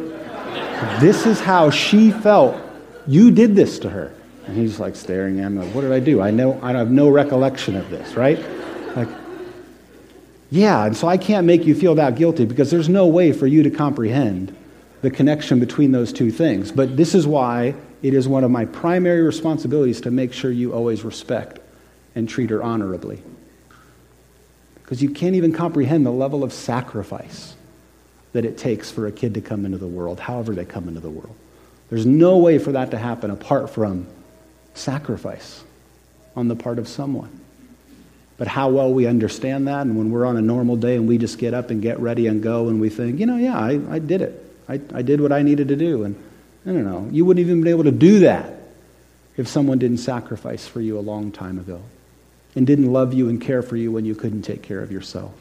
this 1.01 1.25
is 1.25 1.41
how 1.41 1.71
she 1.71 2.11
felt. 2.11 2.66
You 3.07 3.31
did 3.31 3.55
this 3.55 3.79
to 3.81 3.91
her. 3.91 4.13
And 4.47 4.57
he's 4.57 4.79
like 4.79 4.95
staring 4.95 5.41
at 5.41 5.51
me, 5.51 5.65
like, 5.65 5.75
What 5.75 5.81
did 5.83 5.93
I 5.93 6.01
do? 6.01 6.21
I 6.21 6.31
know 6.31 6.59
I 6.63 6.73
have 6.73 6.91
no 6.91 7.09
recollection 7.09 7.77
of 7.77 7.91
this, 7.91 8.15
right? 8.15 8.39
Like, 8.95 9.09
yeah, 10.51 10.87
and 10.87 10.97
so 10.97 11.09
I 11.09 11.17
can't 11.17 11.47
make 11.47 11.65
you 11.65 11.75
feel 11.75 11.97
that 11.97 12.15
guilty 12.15 12.45
because 12.45 12.71
there's 12.71 12.89
no 12.89 13.07
way 13.07 13.33
for 13.33 13.49
you 13.49 13.65
to 13.65 13.71
comprehend 13.71 14.57
the 15.03 15.11
connection 15.11 15.59
between 15.59 15.91
those 15.91 16.13
two 16.13 16.31
things. 16.31 16.71
But 16.71 16.97
this 16.97 17.15
is 17.15 17.27
why 17.27 17.75
it 18.03 18.15
is 18.15 18.29
one 18.29 18.45
of 18.45 18.51
my 18.51 18.65
primary 18.65 19.23
responsibilities 19.23 20.01
to 20.03 20.11
make 20.11 20.33
sure 20.33 20.51
you 20.51 20.73
always 20.73 21.03
respect 21.03 21.59
and 22.15 22.29
treat 22.29 22.51
her 22.51 22.63
honorably. 22.63 23.23
Because 24.77 25.03
you 25.03 25.11
can't 25.11 25.35
even 25.35 25.53
comprehend 25.53 26.07
the 26.07 26.13
level 26.13 26.45
of 26.45 26.53
sacrifice 26.53 27.57
that 28.33 28.45
it 28.45 28.57
takes 28.57 28.91
for 28.91 29.09
a 29.09 29.13
kid 29.13 29.35
to 29.35 29.41
come 29.41 29.65
into 29.65 29.79
the 29.79 29.89
world, 29.89 30.21
however 30.21 30.55
they 30.55 30.65
come 30.65 30.87
into 30.87 31.01
the 31.01 31.11
world. 31.11 31.35
There's 31.89 32.07
no 32.07 32.39
way 32.39 32.59
for 32.59 32.73
that 32.73 32.91
to 32.91 32.99
happen 32.99 33.31
apart 33.31 33.71
from 33.71 34.07
sacrifice 34.75 35.63
on 36.35 36.49
the 36.49 36.57
part 36.57 36.79
of 36.79 36.89
someone. 36.89 37.41
But 38.37 38.49
how 38.49 38.69
well 38.69 38.93
we 38.93 39.07
understand 39.07 39.69
that, 39.69 39.83
and 39.83 39.97
when 39.97 40.11
we're 40.11 40.27
on 40.27 40.37
a 40.37 40.43
normal 40.43 40.77
day 40.77 40.97
and 40.97 41.09
we 41.09 41.17
just 41.17 41.39
get 41.39 41.55
up 41.55 41.71
and 41.71 41.81
get 41.81 41.99
ready 42.01 42.27
and 42.27 42.43
go, 42.43 42.69
and 42.69 42.81
we 42.81 42.91
think, 42.91 43.19
you 43.19 43.27
know, 43.27 43.37
yeah, 43.37 43.59
I, 43.59 43.81
I 43.91 43.99
did 43.99 44.21
it. 44.21 44.43
I, 44.69 44.75
I 44.93 45.03
did 45.03 45.21
what 45.21 45.33
I 45.33 45.43
needed 45.43 45.69
to 45.69 45.77
do. 45.77 46.05
And 46.05 46.23
I 46.67 46.73
don't 46.73 46.85
know, 46.85 47.09
you 47.11 47.25
wouldn't 47.25 47.47
even 47.47 47.63
be 47.63 47.71
able 47.71 47.85
to 47.85 47.93
do 47.93 48.21
that 48.21 48.53
if 49.37 49.49
someone 49.49 49.79
didn't 49.79 49.99
sacrifice 49.99 50.67
for 50.67 50.81
you 50.81 50.99
a 50.99 51.01
long 51.01 51.31
time 51.31 51.59
ago 51.59 51.81
and 52.55 52.67
didn't 52.67 52.93
love 52.93 53.15
you 53.15 53.29
and 53.29 53.41
care 53.41 53.63
for 53.63 53.77
you 53.77 53.93
when 53.93 54.05
you 54.05 54.15
couldn't 54.15 54.43
take 54.43 54.63
care 54.63 54.81
of 54.81 54.91
yourself. 54.91 55.33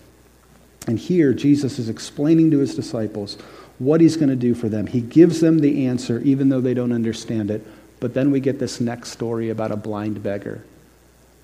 And 0.88 1.00
here, 1.00 1.34
Jesus 1.34 1.80
is 1.80 1.90
explaining 1.90 2.52
to 2.52 2.60
his 2.60 2.76
disciples 2.76 3.38
what 3.80 4.02
he's 4.02 4.18
going 4.18 4.30
to 4.30 4.36
do 4.36 4.54
for 4.54 4.70
them. 4.70 4.88
He 4.88 5.02
gives 5.02 5.42
them 5.42 5.60
the 5.60 5.88
answer, 5.88 6.22
even 6.22 6.50
though 6.50 6.62
they 6.62 6.74
don't 6.74 6.92
understand 6.92 7.52
it. 7.52 7.66
But 8.00 8.14
then 8.14 8.32
we 8.32 8.40
get 8.40 8.60
this 8.60 8.80
next 8.80 9.12
story 9.12 9.50
about 9.50 9.72
a 9.72 9.78
blind 9.78 10.22
beggar 10.22 10.64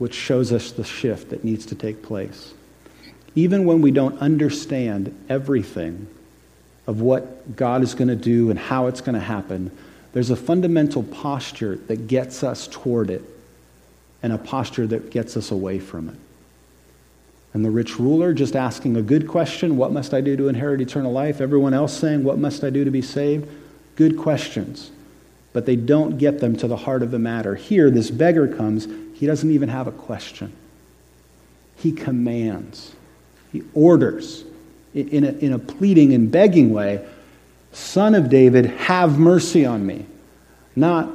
which 0.01 0.15
shows 0.15 0.51
us 0.51 0.71
the 0.71 0.83
shift 0.83 1.29
that 1.29 1.43
needs 1.43 1.67
to 1.67 1.75
take 1.75 2.01
place. 2.01 2.55
Even 3.35 3.65
when 3.65 3.81
we 3.81 3.91
don't 3.91 4.17
understand 4.17 5.15
everything 5.29 6.07
of 6.87 7.01
what 7.01 7.55
God 7.55 7.83
is 7.83 7.93
going 7.93 8.07
to 8.07 8.15
do 8.15 8.49
and 8.49 8.57
how 8.57 8.87
it's 8.87 8.99
going 8.99 9.13
to 9.13 9.19
happen, 9.19 9.69
there's 10.13 10.31
a 10.31 10.35
fundamental 10.35 11.03
posture 11.03 11.75
that 11.87 12.07
gets 12.07 12.43
us 12.43 12.67
toward 12.67 13.11
it 13.11 13.21
and 14.23 14.33
a 14.33 14.39
posture 14.39 14.87
that 14.87 15.11
gets 15.11 15.37
us 15.37 15.51
away 15.51 15.77
from 15.77 16.09
it. 16.09 16.15
And 17.53 17.65
the 17.65 17.71
rich 17.71 17.99
ruler 17.99 18.33
just 18.33 18.55
asking 18.55 18.95
a 18.95 19.01
good 19.01 19.27
question 19.27 19.77
what 19.77 19.91
must 19.91 20.13
I 20.13 20.21
do 20.21 20.37
to 20.37 20.47
inherit 20.47 20.81
eternal 20.81 21.11
life? 21.11 21.41
Everyone 21.41 21.73
else 21.73 21.97
saying, 21.97 22.23
What 22.23 22.39
must 22.39 22.63
I 22.63 22.69
do 22.69 22.85
to 22.85 22.91
be 22.91 23.01
saved? 23.01 23.49
Good 23.95 24.17
questions. 24.17 24.91
But 25.53 25.65
they 25.65 25.75
don't 25.75 26.17
get 26.17 26.39
them 26.39 26.55
to 26.57 26.67
the 26.67 26.77
heart 26.77 27.03
of 27.03 27.11
the 27.11 27.19
matter. 27.19 27.55
Here, 27.55 27.91
this 27.91 28.09
beggar 28.09 28.47
comes 28.47 28.87
he 29.13 29.27
doesn't 29.27 29.51
even 29.51 29.69
have 29.69 29.85
a 29.85 29.91
question. 29.91 30.51
He 31.75 31.91
commands, 31.91 32.95
he 33.51 33.63
orders 33.73 34.45
in 34.93 35.23
a, 35.23 35.31
in 35.33 35.53
a 35.53 35.59
pleading 35.59 36.13
and 36.13 36.31
begging 36.31 36.73
way 36.73 37.05
Son 37.73 38.15
of 38.15 38.29
David, 38.29 38.65
have 38.65 39.17
mercy 39.17 39.65
on 39.65 39.85
me. 39.85 40.05
Not, 40.75 41.09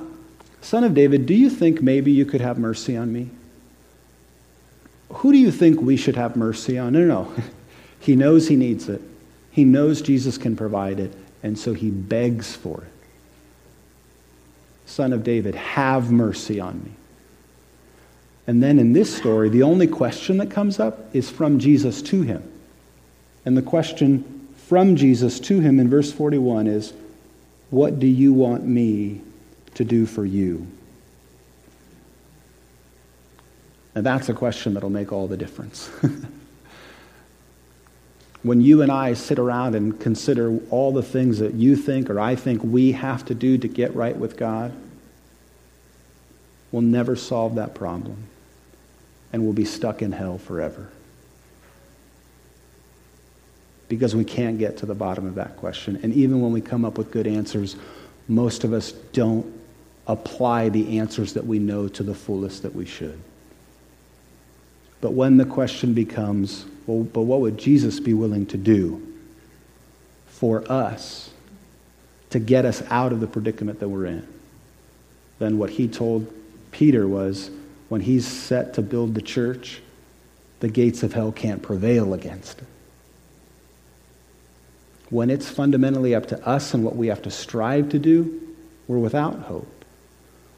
Son 0.63 0.85
of 0.85 0.95
David, 0.95 1.27
do 1.27 1.35
you 1.35 1.51
think 1.51 1.83
maybe 1.83 2.13
you 2.13 2.25
could 2.25 2.41
have 2.41 2.59
mercy 2.59 2.97
on 2.97 3.13
me? 3.13 3.31
Who 5.17 5.33
do 5.33 5.39
you 5.39 5.51
think 5.51 5.81
we 5.81 5.97
should 5.97 6.17
have 6.17 6.37
mercy 6.37 6.79
on? 6.79 6.93
No, 6.93 7.01
no, 7.01 7.07
no. 7.07 7.33
he 8.01 8.17
knows 8.17 8.49
he 8.49 8.57
needs 8.57 8.89
it. 8.89 9.01
He 9.51 9.65
knows 9.65 10.03
Jesus 10.03 10.37
can 10.37 10.57
provide 10.57 11.01
it, 11.01 11.13
and 11.43 11.59
so 11.59 11.73
he 11.73 11.91
begs 11.91 12.55
for 12.55 12.83
it. 12.83 12.93
Son 14.85 15.13
of 15.13 15.25
David, 15.25 15.55
have 15.55 16.13
mercy 16.13 16.61
on 16.61 16.83
me. 16.85 16.93
And 18.47 18.63
then 18.63 18.79
in 18.79 18.93
this 18.93 19.15
story, 19.15 19.49
the 19.49 19.63
only 19.63 19.87
question 19.87 20.37
that 20.37 20.51
comes 20.51 20.79
up 20.79 21.15
is 21.15 21.31
from 21.31 21.59
Jesus 21.59 22.03
to 22.03 22.23
him. 22.23 22.49
And 23.45 23.57
the 23.57 23.63
question 23.63 24.49
from 24.69 24.97
Jesus 24.97 25.41
to 25.41 25.61
him 25.61 25.81
in 25.81 25.89
verse 25.89 26.13
41 26.13 26.67
is, 26.67 26.93
What 27.71 27.99
do 27.99 28.07
you 28.07 28.33
want 28.33 28.65
me 28.65 29.23
to 29.75 29.85
do 29.85 30.07
for 30.07 30.25
you? 30.25 30.67
And 33.97 34.05
that's 34.05 34.29
a 34.29 34.35
question 34.35 34.75
that'll 34.75 34.91
make 34.91 35.11
all 35.11 35.27
the 35.27 35.39
difference. 35.39 35.89
when 38.43 38.61
you 38.61 38.83
and 38.83 38.93
I 38.93 39.15
sit 39.15 39.39
around 39.39 39.75
and 39.75 39.99
consider 39.99 40.59
all 40.69 40.93
the 40.93 41.03
things 41.03 41.39
that 41.39 41.55
you 41.55 41.77
think 41.77 42.11
or 42.11 42.21
I 42.21 42.37
think 42.37 42.63
we 42.63 42.93
have 42.93 43.25
to 43.25 43.35
do 43.35 43.57
to 43.57 43.67
get 43.67 43.97
right 43.97 44.15
with 44.15 44.37
God, 44.37 44.75
we'll 46.71 46.83
never 46.83 47.17
solve 47.17 47.55
that 47.55 47.75
problem 47.75 48.19
and 49.33 49.43
we'll 49.43 49.55
be 49.55 49.65
stuck 49.65 50.03
in 50.03 50.13
hell 50.13 50.37
forever. 50.37 50.91
Because 53.89 54.15
we 54.15 54.25
can't 54.25 54.59
get 54.59 54.77
to 54.79 54.87
the 54.87 54.95
bottom 54.95 55.27
of 55.27 55.37
that 55.37 55.57
question. 55.57 55.99
And 56.03 56.13
even 56.13 56.43
when 56.43 56.53
we 56.53 56.61
come 56.61 56.85
up 56.85 56.99
with 56.99 57.11
good 57.11 57.27
answers, 57.27 57.77
most 58.29 58.63
of 58.63 58.75
us 58.75 58.93
don't 58.93 59.59
apply 60.07 60.69
the 60.69 60.99
answers 60.99 61.33
that 61.33 61.47
we 61.47 61.59
know 61.59 61.89
to 61.89 62.03
the 62.03 62.15
fullest 62.15 62.63
that 62.63 62.75
we 62.75 62.85
should. 62.85 63.19
But 65.07 65.13
when 65.13 65.37
the 65.37 65.45
question 65.45 65.95
becomes, 65.95 66.67
well, 66.89 67.05
but 67.05 67.23
what 67.23 67.41
would 67.41 67.59
Jesus 67.59 68.01
be 68.01 68.13
willing 68.13 68.45
to 68.47 68.57
do 68.57 69.07
for 70.27 70.69
us 70.69 71.31
to 72.31 72.41
get 72.41 72.65
us 72.65 72.83
out 72.91 73.13
of 73.13 73.21
the 73.21 73.29
predicament 73.29 73.79
that 73.79 73.89
we're 73.89 74.07
in? 74.07 74.27
Then 75.39 75.59
what 75.59 75.71
he 75.71 75.87
told 75.87 76.27
Peter 76.73 77.07
was, 77.07 77.53
when 77.89 78.01
he's 78.01 78.27
set 78.27 78.75
to 78.75 78.83
build 78.83 79.15
the 79.15 79.23
church, 79.23 79.81
the 80.59 80.67
gates 80.67 81.05
of 81.05 81.13
hell 81.13 81.31
can't 81.31 81.63
prevail 81.63 82.13
against 82.13 82.59
it. 82.59 82.67
When 85.11 85.31
it's 85.31 85.49
fundamentally 85.49 86.17
up 86.17 86.27
to 86.31 86.45
us 86.45 86.75
and 86.75 86.83
what 86.83 86.97
we 86.97 87.07
have 87.07 87.23
to 87.23 87.31
strive 87.31 87.91
to 87.91 88.01
do, 88.01 88.57
we're 88.89 88.99
without 88.99 89.39
hope. 89.39 89.76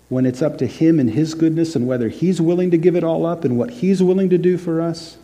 When 0.09 0.25
it's 0.25 0.41
up 0.41 0.59
to 0.59 0.67
Him 0.67 0.99
and 0.99 1.11
His 1.11 1.35
goodness 1.35 1.77
and 1.77 1.87
whether 1.87 2.09
He's 2.09 2.41
willing 2.41 2.71
to 2.71 2.79
give 2.79 2.97
it 2.97 3.05
all 3.05 3.27
up 3.27 3.45
and 3.45 3.59
what 3.59 3.71
He's 3.71 4.03
willing 4.03 4.31
to 4.31 4.39
do 4.39 4.57
for 4.57 4.81
us, 4.81 5.19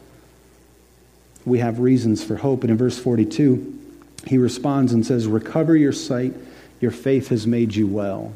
we 1.45 1.59
have 1.59 1.79
reasons 1.79 2.25
for 2.25 2.37
hope. 2.37 2.63
And 2.63 2.71
in 2.71 2.77
verse 2.77 2.99
42, 2.99 3.81
he 4.27 4.39
responds 4.39 4.93
and 4.93 5.05
says, 5.05 5.27
Recover 5.27 5.77
your 5.77 5.93
sight, 5.93 6.35
your 6.81 6.91
faith 6.91 7.29
has 7.29 7.47
made 7.47 7.75
you 7.75 7.87
well. 7.87 8.33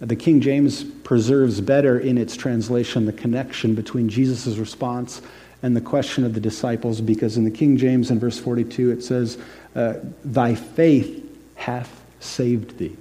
The 0.00 0.16
King 0.16 0.40
James 0.40 0.84
preserves 0.84 1.60
better 1.60 1.98
in 1.98 2.18
its 2.18 2.36
translation 2.36 3.06
the 3.06 3.12
connection 3.12 3.74
between 3.74 4.08
Jesus' 4.08 4.56
response 4.56 5.22
and 5.62 5.74
the 5.74 5.80
question 5.80 6.24
of 6.24 6.34
the 6.34 6.40
disciples, 6.40 7.00
because 7.00 7.36
in 7.36 7.44
the 7.44 7.50
King 7.50 7.76
James 7.76 8.10
in 8.10 8.20
verse 8.20 8.38
42 8.38 8.92
it 8.92 9.02
says, 9.02 9.38
uh, 9.74 9.94
Thy 10.24 10.54
faith 10.54 11.24
hath 11.56 12.00
saved 12.20 12.78
thee. 12.78 12.96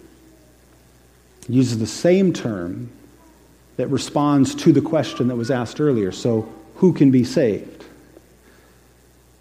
Uses 1.50 1.80
the 1.80 1.88
same 1.88 2.34
term 2.34 2.90
that 3.78 3.88
responds 3.88 4.56
to 4.56 4.74
the 4.74 4.82
question 4.82 5.28
that 5.28 5.36
was 5.36 5.52
asked 5.52 5.80
earlier. 5.80 6.12
So, 6.12 6.52
who 6.76 6.94
can 6.94 7.12
be 7.12 7.24
saved? 7.24 7.86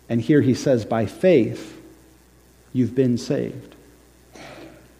And 0.08 0.20
here 0.20 0.40
he 0.40 0.54
says, 0.54 0.84
By 0.84 1.06
faith, 1.06 1.80
you've 2.72 2.94
been 2.94 3.18
saved. 3.18 3.74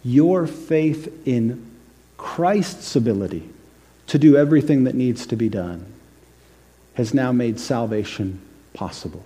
Your 0.03 0.47
faith 0.47 1.27
in 1.27 1.71
Christ's 2.17 2.95
ability 2.95 3.49
to 4.07 4.17
do 4.17 4.37
everything 4.37 4.85
that 4.85 4.95
needs 4.95 5.27
to 5.27 5.35
be 5.35 5.49
done 5.49 5.85
has 6.95 7.13
now 7.13 7.31
made 7.31 7.59
salvation 7.59 8.41
possible. 8.73 9.23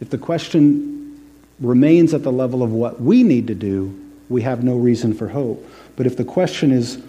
If 0.00 0.10
the 0.10 0.18
question 0.18 1.20
remains 1.58 2.14
at 2.14 2.22
the 2.22 2.32
level 2.32 2.62
of 2.62 2.72
what 2.72 3.00
we 3.00 3.22
need 3.22 3.48
to 3.48 3.54
do, 3.54 3.98
we 4.30 4.40
have 4.42 4.64
no 4.64 4.76
reason 4.76 5.12
for 5.12 5.28
hope. 5.28 5.68
But 5.96 6.06
if 6.06 6.16
the 6.16 6.24
question 6.24 6.70
is, 6.70 7.02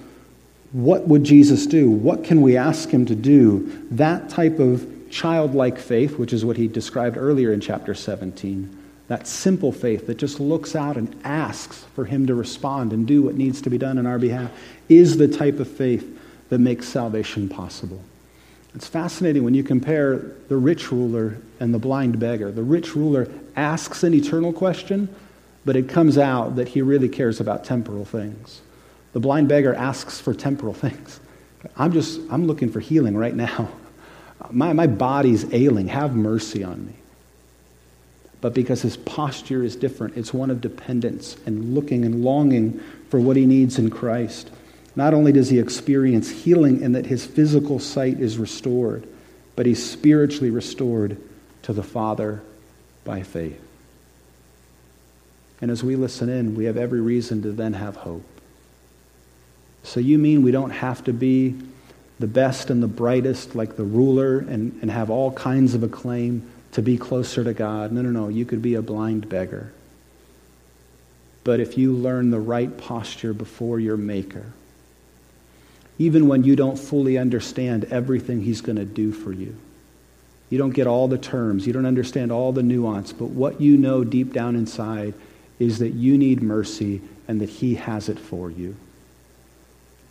what 0.73 1.07
would 1.07 1.23
Jesus 1.23 1.65
do? 1.65 1.89
What 1.89 2.25
can 2.25 2.41
we 2.41 2.57
ask 2.57 2.89
him 2.89 3.05
to 3.05 3.15
do? 3.15 3.85
That 3.91 4.29
type 4.29 4.59
of 4.59 4.85
childlike 5.09 5.77
faith, 5.77 6.17
which 6.17 6.33
is 6.33 6.43
what 6.43 6.57
he 6.57 6.67
described 6.67 7.15
earlier 7.17 7.53
in 7.53 7.61
chapter 7.61 7.93
17, 7.93 8.77
that 9.07 9.27
simple 9.27 9.71
faith 9.71 10.07
that 10.07 10.17
just 10.17 10.39
looks 10.39 10.75
out 10.75 10.95
and 10.95 11.13
asks 11.25 11.83
for 11.95 12.05
Him 12.05 12.27
to 12.27 12.33
respond 12.33 12.93
and 12.93 13.05
do 13.05 13.21
what 13.21 13.35
needs 13.35 13.61
to 13.63 13.69
be 13.69 13.77
done 13.77 13.97
on 13.97 14.07
our 14.07 14.17
behalf, 14.17 14.49
is 14.87 15.17
the 15.17 15.27
type 15.27 15.59
of 15.59 15.69
faith 15.69 16.17
that 16.47 16.59
makes 16.59 16.87
salvation 16.87 17.49
possible. 17.49 18.01
It's 18.73 18.87
fascinating 18.87 19.43
when 19.43 19.53
you 19.53 19.63
compare 19.63 20.31
the 20.47 20.55
rich 20.55 20.93
ruler 20.93 21.37
and 21.59 21.73
the 21.73 21.79
blind 21.79 22.19
beggar. 22.19 22.53
The 22.53 22.63
rich 22.63 22.95
ruler 22.95 23.29
asks 23.57 24.03
an 24.03 24.13
eternal 24.13 24.53
question, 24.53 25.13
but 25.65 25.75
it 25.75 25.89
comes 25.89 26.17
out 26.17 26.55
that 26.55 26.69
he 26.69 26.81
really 26.81 27.09
cares 27.09 27.39
about 27.39 27.63
temporal 27.63 28.05
things. 28.05 28.61
The 29.13 29.19
blind 29.19 29.47
beggar 29.47 29.73
asks 29.73 30.19
for 30.19 30.33
temporal 30.33 30.73
things. 30.85 31.19
I'm 31.77 31.93
just, 31.93 32.19
I'm 32.29 32.47
looking 32.47 32.71
for 32.71 32.79
healing 32.79 33.15
right 33.15 33.35
now. 33.35 33.69
My, 34.49 34.73
my 34.73 34.87
body's 34.87 35.53
ailing. 35.53 35.87
Have 35.89 36.15
mercy 36.15 36.63
on 36.63 36.87
me 36.87 36.95
but 38.41 38.55
because 38.55 38.81
his 38.81 38.97
posture 38.97 39.63
is 39.63 39.75
different. 39.75 40.17
It's 40.17 40.33
one 40.33 40.49
of 40.49 40.59
dependence 40.59 41.37
and 41.45 41.75
looking 41.75 42.03
and 42.03 42.23
longing 42.23 42.81
for 43.09 43.19
what 43.19 43.37
he 43.37 43.45
needs 43.45 43.77
in 43.77 43.91
Christ. 43.91 44.49
Not 44.95 45.13
only 45.13 45.31
does 45.31 45.49
he 45.49 45.59
experience 45.59 46.29
healing 46.29 46.81
in 46.81 46.91
that 46.93 47.05
his 47.05 47.25
physical 47.25 47.79
sight 47.79 48.19
is 48.19 48.37
restored, 48.37 49.07
but 49.55 49.67
he's 49.67 49.87
spiritually 49.87 50.49
restored 50.49 51.17
to 51.61 51.71
the 51.71 51.83
Father 51.83 52.41
by 53.05 53.21
faith. 53.21 53.61
And 55.61 55.69
as 55.69 55.83
we 55.83 55.95
listen 55.95 56.27
in, 56.27 56.55
we 56.55 56.65
have 56.65 56.77
every 56.77 57.01
reason 57.01 57.43
to 57.43 57.51
then 57.51 57.73
have 57.73 57.95
hope. 57.97 58.25
So 59.83 59.99
you 59.99 60.17
mean 60.17 60.43
we 60.43 60.51
don't 60.51 60.71
have 60.71 61.03
to 61.05 61.13
be 61.13 61.55
the 62.19 62.27
best 62.27 62.69
and 62.69 62.81
the 62.81 62.87
brightest 62.87 63.55
like 63.55 63.75
the 63.75 63.83
ruler 63.83 64.39
and, 64.39 64.77
and 64.81 64.91
have 64.91 65.09
all 65.09 65.31
kinds 65.31 65.73
of 65.73 65.83
acclaim 65.83 66.47
to 66.71 66.81
be 66.81 66.97
closer 66.97 67.43
to 67.43 67.53
God. 67.53 67.91
No, 67.91 68.01
no, 68.01 68.09
no. 68.09 68.27
You 68.27 68.45
could 68.45 68.61
be 68.61 68.75
a 68.75 68.81
blind 68.81 69.27
beggar. 69.29 69.73
But 71.43 71.59
if 71.59 71.77
you 71.77 71.93
learn 71.93 72.29
the 72.29 72.39
right 72.39 72.75
posture 72.77 73.33
before 73.33 73.79
your 73.79 73.97
Maker, 73.97 74.45
even 75.97 76.27
when 76.27 76.43
you 76.43 76.55
don't 76.55 76.77
fully 76.77 77.17
understand 77.17 77.85
everything 77.85 78.41
He's 78.41 78.61
going 78.61 78.77
to 78.77 78.85
do 78.85 79.11
for 79.11 79.31
you, 79.31 79.55
you 80.49 80.57
don't 80.57 80.71
get 80.71 80.85
all 80.85 81.07
the 81.07 81.17
terms, 81.17 81.65
you 81.65 81.73
don't 81.73 81.85
understand 81.85 82.31
all 82.31 82.51
the 82.51 82.63
nuance, 82.63 83.13
but 83.13 83.27
what 83.27 83.61
you 83.61 83.77
know 83.77 84.03
deep 84.03 84.33
down 84.33 84.55
inside 84.55 85.13
is 85.61 85.77
that 85.77 85.91
you 85.91 86.17
need 86.17 86.41
mercy 86.41 86.99
and 87.27 87.39
that 87.39 87.49
He 87.49 87.75
has 87.75 88.09
it 88.09 88.17
for 88.17 88.49
you, 88.49 88.75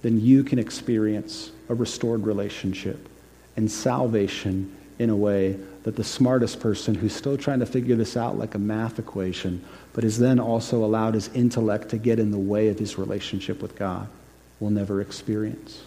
then 0.01 0.21
you 0.21 0.45
can 0.45 0.61
experience 0.61 1.51
a 1.69 1.75
restored 1.75 2.25
relationship 2.25 3.09
and 3.57 3.69
salvation 3.69 4.77
in 5.01 5.11
a 5.11 5.17
way 5.17 5.59
that 5.83 5.97
the 5.97 6.05
smartest 6.05 6.61
person 6.61 6.95
who's 6.95 7.13
still 7.13 7.37
trying 7.37 7.59
to 7.59 7.67
figure 7.67 7.97
this 7.97 8.17
out 8.17 8.39
like 8.39 8.55
a 8.55 8.59
math 8.59 9.01
equation, 9.01 9.65
but 9.93 10.05
has 10.05 10.21
then 10.21 10.39
also 10.39 10.85
allowed 10.85 11.15
his 11.15 11.29
intellect 11.35 11.89
to 11.89 11.99
get 11.99 12.21
in 12.21 12.31
the 12.31 12.39
way 12.39 12.69
of 12.69 12.79
his 12.79 12.97
relationship 12.97 13.61
with 13.61 13.75
God, 13.77 14.07
will 14.61 14.71
never 14.71 15.01
experience. 15.01 15.83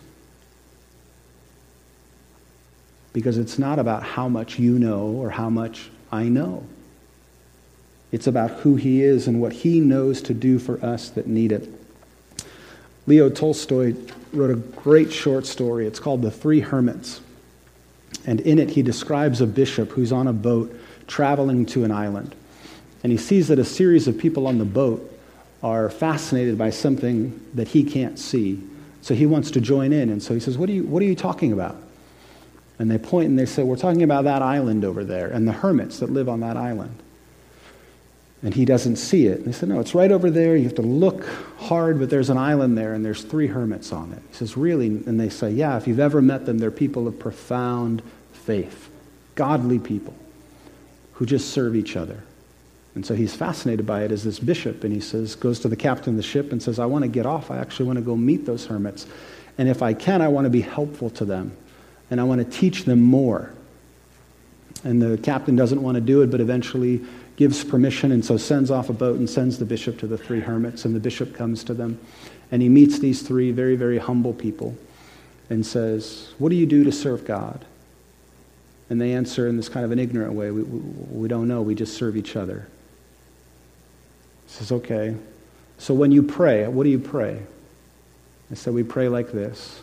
Because 3.14 3.38
it's 3.38 3.58
not 3.58 3.80
about 3.80 4.04
how 4.04 4.28
much 4.28 4.60
you 4.60 4.78
know 4.78 5.06
or 5.06 5.30
how 5.30 5.50
much 5.50 5.90
I 6.12 6.24
know. 6.24 6.66
It's 8.14 8.28
about 8.28 8.52
who 8.52 8.76
he 8.76 9.02
is 9.02 9.28
and 9.28 9.42
what 9.42 9.52
he 9.52 9.80
knows 9.80 10.22
to 10.22 10.36
do 10.36 10.60
for 10.60 10.80
us 10.86 11.10
that 11.10 11.26
need 11.26 11.52
it. 11.52 11.68
Leo 13.08 13.28
Tolstoy 13.28 13.96
wrote 14.32 14.52
a 14.52 14.56
great 14.56 15.12
short 15.12 15.48
story. 15.48 15.88
It's 15.88 16.00
called 16.00 16.22
The 16.22 16.30
Three 16.30 16.60
Hermits. 16.60 17.22
And 18.28 18.40
in 18.42 18.60
it, 18.60 18.70
he 18.70 18.84
describes 18.84 19.42
a 19.42 19.48
bishop 19.48 19.90
who's 19.90 20.12
on 20.12 20.28
a 20.28 20.34
boat 20.34 20.80
traveling 21.08 21.66
to 21.66 21.86
an 21.86 21.92
island. 21.92 22.36
And 23.02 23.12
he 23.12 23.18
sees 23.18 23.48
that 23.48 23.58
a 23.58 23.66
series 23.66 24.08
of 24.08 24.16
people 24.16 24.46
on 24.46 24.60
the 24.60 24.66
boat 24.66 25.12
are 25.64 25.90
fascinated 25.90 26.56
by 26.56 26.70
something 26.70 27.44
that 27.56 27.68
he 27.68 27.84
can't 27.84 28.20
see. 28.20 28.62
So 29.02 29.16
he 29.16 29.26
wants 29.26 29.50
to 29.52 29.60
join 29.60 29.92
in. 29.92 30.12
And 30.12 30.22
so 30.22 30.36
he 30.36 30.40
says, 30.40 30.56
What 30.56 30.70
are 30.70 30.74
you, 30.74 30.84
what 30.84 31.02
are 31.02 31.06
you 31.06 31.16
talking 31.16 31.52
about? 31.52 31.78
And 32.78 32.92
they 32.92 33.00
point 33.00 33.30
and 33.30 33.40
they 33.40 33.48
say, 33.48 33.64
We're 33.64 33.76
talking 33.76 34.04
about 34.04 34.26
that 34.26 34.44
island 34.44 34.86
over 34.86 35.04
there 35.04 35.30
and 35.30 35.48
the 35.48 35.52
hermits 35.52 35.98
that 35.98 36.12
live 36.12 36.30
on 36.30 36.42
that 36.42 36.58
island. 36.58 37.03
And 38.44 38.54
he 38.54 38.66
doesn't 38.66 38.98
see 38.98 39.28
it. 39.28 39.40
And 39.40 39.48
they 39.48 39.52
said, 39.54 39.70
No, 39.70 39.80
it's 39.80 39.96
right 39.96 40.12
over 40.12 40.30
there. 40.30 40.56
You 40.56 40.66
have 40.66 40.76
to 40.76 40.82
look 40.82 41.26
hard, 41.58 41.98
but 41.98 42.10
there's 42.10 42.30
an 42.30 42.38
island 42.38 42.78
there 42.78 42.94
and 42.94 43.04
there's 43.04 43.24
three 43.24 43.48
hermits 43.48 43.94
on 43.94 44.12
it. 44.12 44.22
He 44.30 44.36
says, 44.36 44.58
Really? 44.58 44.88
And 44.88 45.20
they 45.20 45.30
say, 45.30 45.50
Yeah, 45.50 45.78
if 45.78 45.88
you've 45.88 46.00
ever 46.00 46.22
met 46.22 46.46
them, 46.46 46.58
they're 46.58 46.70
people 46.70 47.08
of 47.08 47.18
profound 47.18 48.02
faith, 48.34 48.90
godly 49.36 49.80
people 49.80 50.14
who 51.14 51.26
just 51.26 51.52
serve 51.52 51.76
each 51.76 51.96
other. 51.96 52.22
And 52.96 53.06
so 53.06 53.16
he's 53.16 53.34
fascinated 53.34 53.86
by 53.86 54.04
it 54.04 54.12
as 54.12 54.24
this 54.24 54.40
bishop, 54.40 54.84
and 54.84 54.94
he 54.94 55.00
says, 55.00 55.36
goes 55.36 55.60
to 55.62 55.68
the 55.68 55.76
captain 55.76 56.14
of 56.14 56.18
the 56.18 56.24
ship 56.24 56.52
and 56.52 56.62
says, 56.62 56.78
I 56.78 56.86
want 56.86 57.04
to 57.04 57.08
get 57.08 57.26
off. 57.26 57.50
I 57.50 57.58
actually 57.58 57.88
want 57.88 57.98
to 57.98 58.06
go 58.06 58.16
meet 58.16 58.46
those 58.46 58.68
hermits. 58.68 59.08
And 59.58 59.68
if 59.68 59.82
I 59.82 59.94
can, 59.94 60.22
I 60.22 60.28
want 60.28 60.46
to 60.46 60.50
be 60.50 60.62
helpful 60.62 61.10
to 61.12 61.26
them. 61.26 61.56
And 62.12 62.22
I 62.22 62.24
want 62.24 62.40
to 62.40 62.58
teach 62.60 62.86
them 62.86 63.02
more. 63.02 63.52
And 64.84 65.02
the 65.02 65.18
captain 65.18 65.56
doesn't 65.56 65.82
want 65.82 65.96
to 65.96 66.02
do 66.02 66.22
it, 66.22 66.30
but 66.30 66.42
eventually 66.42 67.02
gives 67.36 67.64
permission, 67.64 68.12
and 68.12 68.24
so 68.24 68.38
sends 68.38 68.70
off 68.70 68.90
a 68.90 68.94
boat 68.94 69.18
and 69.18 69.30
sends 69.30 69.58
the 69.58 69.66
bishop 69.66 69.98
to 70.00 70.08
the 70.08 70.18
three 70.18 70.40
hermits. 70.40 70.86
And 70.86 70.96
the 70.96 71.00
bishop 71.00 71.34
comes 71.34 71.64
to 71.66 71.74
them, 71.74 72.00
and 72.52 72.62
he 72.62 72.70
meets 72.70 73.00
these 73.00 73.22
three 73.22 73.52
very, 73.52 73.76
very 73.76 73.98
humble 73.98 74.34
people 74.34 74.78
and 75.50 75.66
says, 75.66 76.34
What 76.38 76.50
do 76.50 76.56
you 76.56 76.66
do 76.66 76.84
to 76.84 76.92
serve 76.92 77.26
God? 77.26 77.66
And 78.90 79.00
they 79.02 79.14
answer 79.14 79.48
in 79.48 79.58
this 79.58 79.70
kind 79.70 79.86
of 79.86 79.92
an 79.92 80.00
ignorant 80.00 80.34
way 80.34 80.52
we, 80.52 80.64
we, 80.64 80.80
we 81.10 81.28
don't 81.28 81.48
know, 81.48 81.62
we 81.62 81.76
just 81.76 81.96
serve 81.96 82.16
each 82.16 82.36
other. 82.36 82.68
He 84.48 84.54
says, 84.54 84.72
Okay. 84.72 85.16
So 85.78 85.94
when 85.94 86.12
you 86.12 86.24
pray, 86.24 86.68
what 86.68 86.84
do 86.84 86.90
you 86.90 87.00
pray? 87.00 87.42
I 88.52 88.56
said, 88.56 88.74
We 88.74 88.84
pray 88.84 89.08
like 89.08 89.32
this 89.32 89.82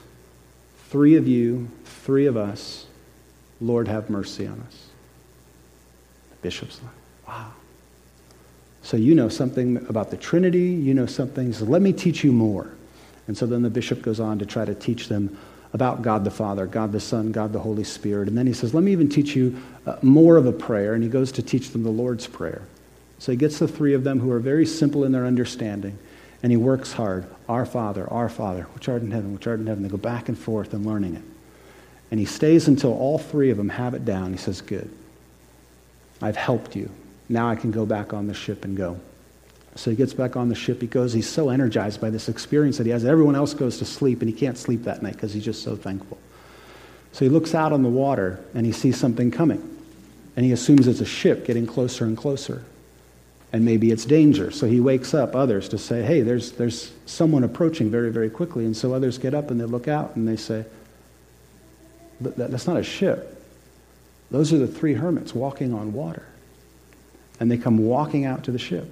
Three 0.89 1.17
of 1.17 1.29
you, 1.29 1.69
three 1.85 2.27
of 2.27 2.37
us, 2.37 2.87
Lord, 3.61 3.87
have 3.89 4.11
mercy 4.11 4.47
on 4.47 4.61
us. 4.67 4.87
The 6.31 6.37
bishop's 6.43 6.81
like, 6.83 7.00
Wow. 7.31 7.53
So 8.83 8.97
you 8.97 9.15
know 9.15 9.29
something 9.29 9.77
about 9.89 10.11
the 10.11 10.17
Trinity, 10.17 10.71
you 10.71 10.95
know 10.95 11.07
something, 11.07 11.53
so 11.53 11.65
let 11.65 11.81
me 11.81 11.93
teach 11.93 12.25
you 12.25 12.33
more. 12.33 12.73
And 13.29 13.39
so 13.39 13.47
then 13.47 13.63
the 13.63 13.71
bishop 13.71 14.03
goes 14.03 14.19
on 14.19 14.41
to 14.41 14.47
try 14.47 14.65
to 14.65 14.75
teach 14.75 15.07
them 15.07 15.39
about 15.73 16.03
God 16.03 16.25
the 16.25 16.31
Father, 16.33 16.67
God 16.67 16.91
the 16.91 16.99
Son, 16.99 17.31
God 17.31 17.53
the 17.53 17.61
Holy 17.61 17.85
Spirit. 17.85 18.27
And 18.27 18.37
then 18.37 18.49
he 18.49 18.53
says, 18.53 18.75
Let 18.75 18.83
me 18.83 18.91
even 18.91 19.09
teach 19.09 19.37
you 19.37 19.57
uh, 19.87 19.97
more 20.03 20.37
of 20.37 20.47
a 20.47 20.53
prayer. 20.53 20.95
And 20.95 21.05
he 21.05 21.09
goes 21.09 21.31
to 21.33 21.43
teach 21.43 21.71
them 21.71 21.85
the 21.85 21.91
Lord's 21.91 22.27
Prayer. 22.27 22.63
So 23.21 23.31
he 23.31 23.39
gets 23.39 23.61
the 23.61 23.69
three 23.69 23.95
of 23.95 24.03
them 24.03 24.19
who 24.19 24.33
are 24.33 24.41
very 24.41 24.67
simple 24.67 25.05
in 25.05 25.13
their 25.13 25.27
understanding. 25.27 25.97
And 26.43 26.51
he 26.51 26.57
works 26.57 26.93
hard. 26.93 27.27
Our 27.49 27.65
Father, 27.65 28.11
our 28.13 28.29
Father, 28.29 28.63
which 28.75 28.89
art 28.89 29.03
in 29.03 29.13
heaven, 29.13 29.33
which 29.33 29.47
art 29.47 29.61
in 29.61 29.69
heaven. 29.69 29.85
They 29.85 29.89
go 29.89 29.97
back 29.97 30.29
and 30.29 30.37
forth 30.37 30.75
and 30.75 30.85
learning 30.85 31.15
it. 31.15 31.23
And 32.11 32.19
he 32.19 32.27
stays 32.27 32.67
until 32.67 32.93
all 32.93 33.19
three 33.19 33.51
of 33.51 33.57
them 33.57 33.69
have 33.69 33.95
it 33.95 34.05
down. 34.05 34.33
He 34.33 34.39
says, 34.39 34.61
Good. 34.61 34.91
I've 36.21 36.37
helped 36.37 36.75
you. 36.75 36.91
Now 37.31 37.49
I 37.49 37.55
can 37.55 37.71
go 37.71 37.87
back 37.87 38.13
on 38.13 38.27
the 38.27 38.35
ship 38.35 38.65
and 38.65 38.77
go. 38.77 38.99
So 39.77 39.91
he 39.91 39.97
gets 39.97 40.13
back 40.13 40.37
on 40.37 40.49
the 40.49 40.55
ship. 40.57 40.81
He 40.81 40.89
goes, 40.89 41.13
he's 41.13 41.29
so 41.29 41.49
energized 41.49 42.01
by 42.01 42.11
this 42.11 42.29
experience 42.29 42.77
that 42.79 42.87
he 42.87 42.93
has. 42.93 43.05
Everyone 43.05 43.37
else 43.37 43.55
goes 43.55 43.79
to 43.79 43.85
sleep, 43.85 44.21
and 44.21 44.29
he 44.29 44.37
can't 44.37 44.59
sleep 44.59 44.83
that 44.83 45.01
night 45.01 45.15
because 45.15 45.33
he's 45.33 45.45
just 45.45 45.63
so 45.63 45.77
thankful. 45.77 46.19
So 47.13 47.25
he 47.25 47.29
looks 47.29 47.55
out 47.55 47.73
on 47.73 47.85
the 47.85 47.89
water 47.89 48.41
and 48.55 48.67
he 48.67 48.73
sees 48.73 48.99
something 48.99 49.31
coming. 49.31 49.79
And 50.37 50.45
he 50.45 50.53
assumes 50.53 50.87
it's 50.89 51.01
a 51.01 51.07
ship 51.07 51.45
getting 51.45 51.67
closer 51.67 52.05
and 52.05 52.17
closer. 52.17 52.65
And 53.53 53.65
maybe 53.65 53.91
it's 53.91 54.05
danger. 54.05 54.51
So 54.51 54.67
he 54.67 54.81
wakes 54.81 55.15
up 55.15 55.35
others 55.35 55.69
to 55.71 55.79
say, 55.79 56.03
hey, 56.03 56.23
there's, 56.23 56.53
there's 56.53 56.93
someone 57.07 57.43
approaching 57.43 57.91
very, 57.91 58.11
very 58.11 58.31
quickly. 58.31 58.65
And 58.65 58.77
so 58.77 58.93
others 58.95 59.19
get 59.19 59.35
up 59.35 59.51
and 59.51 59.61
they 59.61 59.65
look 59.65 59.89
out 59.89 60.15
and 60.15 60.27
they 60.27 60.37
say, 60.37 60.65
that, 62.21 62.37
that's 62.37 62.67
not 62.67 62.77
a 62.77 62.83
ship. 62.85 63.45
Those 64.31 64.53
are 64.53 64.59
the 64.59 64.69
three 64.69 64.95
hermits 64.95 65.35
walking 65.35 65.75
on 65.75 65.93
water. 65.93 66.27
And 67.41 67.51
they 67.51 67.57
come 67.57 67.79
walking 67.79 68.27
out 68.27 68.45
to 68.45 68.53
the 68.53 68.59
ship. 68.59 68.89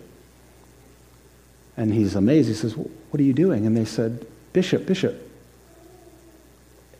And 1.77 1.93
he's 1.93 2.17
amazed. 2.17 2.49
He 2.49 2.55
says, 2.55 2.75
What 2.77 3.21
are 3.21 3.23
you 3.23 3.35
doing? 3.35 3.67
And 3.67 3.77
they 3.77 3.85
said, 3.85 4.27
Bishop, 4.53 4.87
Bishop, 4.87 5.29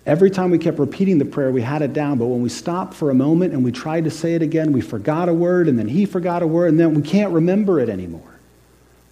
Every 0.09 0.31
time 0.31 0.51
we 0.51 0.57
kept 0.57 0.79
repeating 0.79 1.19
the 1.19 1.27
prayer, 1.27 1.53
we 1.53 1.61
had 1.61 1.83
it 1.83 1.93
down, 1.93 2.17
but 2.17 2.29
when 2.29 2.41
we 2.41 2.49
stopped 2.49 2.95
for 2.95 3.11
a 3.11 3.15
moment 3.15 3.53
and 3.53 3.63
we 3.63 3.71
tried 3.71 4.05
to 4.05 4.11
say 4.11 4.35
it 4.35 4.41
again, 4.41 4.73
we 4.73 4.81
forgot 4.81 5.29
a 5.29 5.35
word, 5.35 5.69
and 5.69 5.79
then 5.79 5.87
he 5.87 6.07
forgot 6.07 6.43
a 6.43 6.47
word, 6.47 6.71
and 6.71 6.81
then 6.81 6.95
we 6.95 7.03
can't 7.03 7.31
remember 7.31 7.79
it 7.79 7.91
anymore. 7.91 8.39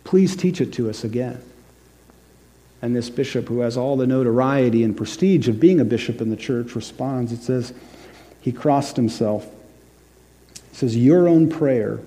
Please 0.04 0.34
teach 0.34 0.58
it 0.62 0.72
to 0.72 0.88
us 0.88 1.04
again. 1.04 1.38
And 2.80 2.96
this 2.96 3.10
bishop, 3.10 3.46
who 3.48 3.60
has 3.60 3.76
all 3.76 3.98
the 3.98 4.06
notoriety 4.06 4.84
and 4.84 4.96
prestige 4.96 5.48
of 5.48 5.60
being 5.60 5.80
a 5.80 5.84
bishop 5.84 6.22
in 6.22 6.30
the 6.30 6.36
church, 6.36 6.74
responds. 6.74 7.30
It 7.30 7.42
says, 7.42 7.74
He 8.40 8.50
crossed 8.50 8.96
himself. 8.96 9.44
He 10.70 10.76
says, 10.76 10.96
Your 10.96 11.28
own 11.28 11.50
prayer 11.50 12.00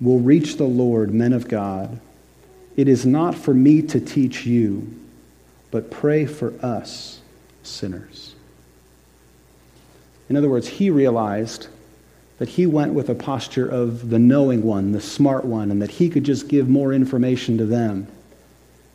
will 0.00 0.18
reach 0.18 0.56
the 0.56 0.64
Lord, 0.64 1.12
men 1.12 1.32
of 1.32 1.48
God. 1.48 2.00
It 2.76 2.88
is 2.88 3.04
not 3.04 3.34
for 3.34 3.52
me 3.52 3.82
to 3.82 4.00
teach 4.00 4.46
you, 4.46 4.94
but 5.70 5.90
pray 5.90 6.26
for 6.26 6.54
us 6.64 7.20
sinners. 7.62 8.34
In 10.28 10.36
other 10.36 10.48
words, 10.48 10.68
he 10.68 10.90
realized 10.90 11.68
that 12.38 12.48
he 12.48 12.64
went 12.64 12.94
with 12.94 13.10
a 13.10 13.14
posture 13.14 13.68
of 13.68 14.08
the 14.08 14.18
knowing 14.18 14.62
one, 14.62 14.92
the 14.92 15.00
smart 15.00 15.44
one, 15.44 15.70
and 15.70 15.82
that 15.82 15.90
he 15.90 16.08
could 16.08 16.24
just 16.24 16.48
give 16.48 16.68
more 16.68 16.92
information 16.92 17.58
to 17.58 17.66
them. 17.66 18.06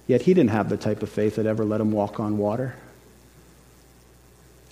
Yet 0.07 0.23
he 0.23 0.33
didn't 0.33 0.49
have 0.49 0.69
the 0.69 0.77
type 0.77 1.03
of 1.03 1.09
faith 1.09 1.35
that 1.35 1.45
ever 1.45 1.63
let 1.63 1.81
him 1.81 1.91
walk 1.91 2.19
on 2.19 2.37
water. 2.37 2.75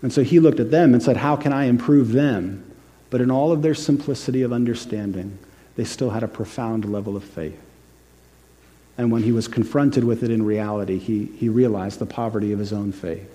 And 0.01 0.11
so 0.11 0.23
he 0.23 0.39
looked 0.39 0.59
at 0.59 0.71
them 0.71 0.93
and 0.93 1.03
said, 1.03 1.17
How 1.17 1.35
can 1.35 1.53
I 1.53 1.65
improve 1.65 2.11
them? 2.11 2.69
But 3.09 3.21
in 3.21 3.29
all 3.29 3.51
of 3.51 3.61
their 3.61 3.75
simplicity 3.75 4.41
of 4.41 4.51
understanding, 4.51 5.37
they 5.75 5.83
still 5.83 6.11
had 6.11 6.23
a 6.23 6.27
profound 6.27 6.91
level 6.91 7.15
of 7.15 7.23
faith. 7.23 7.59
And 8.97 9.11
when 9.11 9.23
he 9.23 9.31
was 9.31 9.47
confronted 9.47 10.03
with 10.03 10.23
it 10.23 10.29
in 10.29 10.43
reality, 10.43 10.99
he, 10.99 11.25
he 11.25 11.49
realized 11.49 11.99
the 11.99 12.05
poverty 12.05 12.51
of 12.51 12.59
his 12.59 12.71
own 12.71 12.91
faith 12.91 13.29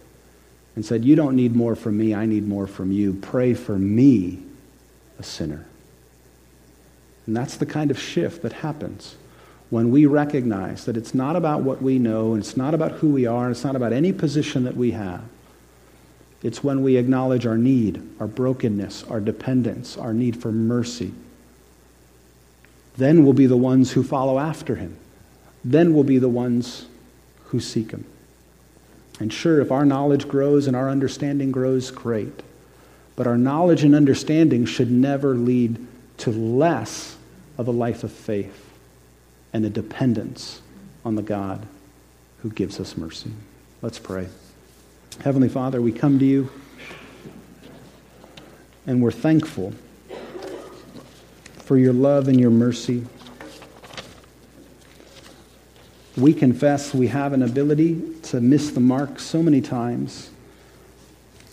and 0.76 0.84
said, 0.84 1.04
You 1.04 1.16
don't 1.16 1.34
need 1.34 1.56
more 1.56 1.74
from 1.74 1.98
me, 1.98 2.14
I 2.14 2.26
need 2.26 2.46
more 2.46 2.66
from 2.66 2.92
you. 2.92 3.14
Pray 3.14 3.54
for 3.54 3.76
me, 3.76 4.42
a 5.18 5.22
sinner. 5.22 5.66
And 7.26 7.36
that's 7.36 7.56
the 7.56 7.66
kind 7.66 7.90
of 7.90 7.98
shift 7.98 8.42
that 8.42 8.52
happens 8.52 9.16
when 9.70 9.90
we 9.90 10.06
recognize 10.06 10.86
that 10.86 10.96
it's 10.96 11.14
not 11.14 11.36
about 11.36 11.62
what 11.62 11.82
we 11.82 11.98
know, 11.98 12.32
and 12.32 12.42
it's 12.42 12.56
not 12.56 12.72
about 12.72 12.92
who 12.92 13.08
we 13.10 13.26
are, 13.26 13.46
and 13.46 13.54
it's 13.54 13.64
not 13.64 13.76
about 13.76 13.92
any 13.92 14.12
position 14.12 14.64
that 14.64 14.76
we 14.76 14.92
have. 14.92 15.22
It's 16.42 16.62
when 16.62 16.82
we 16.82 16.96
acknowledge 16.96 17.44
our 17.44 17.58
need, 17.58 18.02
our 18.20 18.26
brokenness, 18.26 19.04
our 19.04 19.20
dependence, 19.20 19.98
our 19.98 20.14
need 20.14 20.40
for 20.40 20.52
mercy. 20.52 21.12
Then 22.98 23.22
we'll 23.22 23.32
be 23.32 23.46
the 23.46 23.56
ones 23.56 23.92
who 23.92 24.02
follow 24.02 24.40
after 24.40 24.74
him. 24.74 24.96
Then 25.64 25.94
we'll 25.94 26.02
be 26.02 26.18
the 26.18 26.28
ones 26.28 26.86
who 27.44 27.60
seek 27.60 27.92
him. 27.92 28.04
And 29.20 29.32
sure, 29.32 29.60
if 29.60 29.70
our 29.70 29.84
knowledge 29.84 30.26
grows 30.26 30.66
and 30.66 30.74
our 30.74 30.90
understanding 30.90 31.52
grows, 31.52 31.92
great. 31.92 32.42
But 33.14 33.28
our 33.28 33.38
knowledge 33.38 33.84
and 33.84 33.94
understanding 33.94 34.66
should 34.66 34.90
never 34.90 35.36
lead 35.36 35.78
to 36.18 36.32
less 36.32 37.16
of 37.56 37.68
a 37.68 37.70
life 37.70 38.02
of 38.02 38.10
faith 38.10 38.68
and 39.52 39.64
a 39.64 39.70
dependence 39.70 40.60
on 41.04 41.14
the 41.14 41.22
God 41.22 41.66
who 42.42 42.50
gives 42.50 42.80
us 42.80 42.96
mercy. 42.96 43.30
Let's 43.80 44.00
pray. 44.00 44.26
Heavenly 45.22 45.48
Father, 45.48 45.80
we 45.80 45.92
come 45.92 46.18
to 46.18 46.24
you 46.24 46.50
and 48.88 49.00
we're 49.00 49.12
thankful 49.12 49.72
for 51.68 51.76
your 51.76 51.92
love 51.92 52.28
and 52.28 52.40
your 52.40 52.50
mercy. 52.50 53.04
We 56.16 56.32
confess 56.32 56.94
we 56.94 57.08
have 57.08 57.34
an 57.34 57.42
ability 57.42 58.00
to 58.22 58.40
miss 58.40 58.70
the 58.70 58.80
mark 58.80 59.20
so 59.20 59.42
many 59.42 59.60
times, 59.60 60.30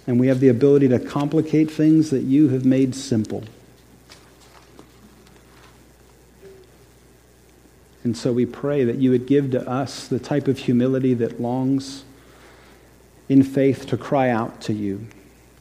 and 0.07 0.17
we 0.17 0.27
have 0.27 0.39
the 0.39 0.47
ability 0.47 0.87
to 0.87 0.99
complicate 0.99 1.69
things 1.69 2.11
that 2.11 2.21
you 2.21 2.47
have 2.47 2.63
made 2.63 2.95
simple. 2.95 3.43
And 8.05 8.15
so 8.15 8.31
we 8.31 8.45
pray 8.45 8.85
that 8.85 8.95
you 8.95 9.11
would 9.11 9.27
give 9.27 9.51
to 9.51 9.69
us 9.69 10.07
the 10.07 10.19
type 10.19 10.47
of 10.47 10.59
humility 10.59 11.13
that 11.15 11.41
longs 11.41 12.05
in 13.27 13.43
faith 13.43 13.85
to 13.87 13.97
cry 13.97 14.29
out 14.29 14.61
to 14.61 14.71
you, 14.71 15.07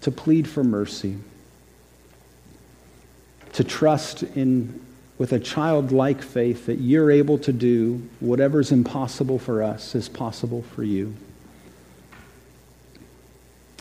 to 0.02 0.12
plead 0.12 0.46
for 0.46 0.62
mercy, 0.62 1.16
to 3.54 3.64
trust 3.64 4.22
in 4.22 4.80
with 5.16 5.32
a 5.32 5.38
childlike 5.38 6.22
faith 6.22 6.66
that 6.66 6.80
you're 6.80 7.10
able 7.10 7.38
to 7.38 7.52
do 7.52 8.02
whatever's 8.18 8.72
impossible 8.72 9.38
for 9.38 9.62
us 9.62 9.94
is 9.94 10.08
possible 10.08 10.62
for 10.74 10.82
you. 10.82 11.14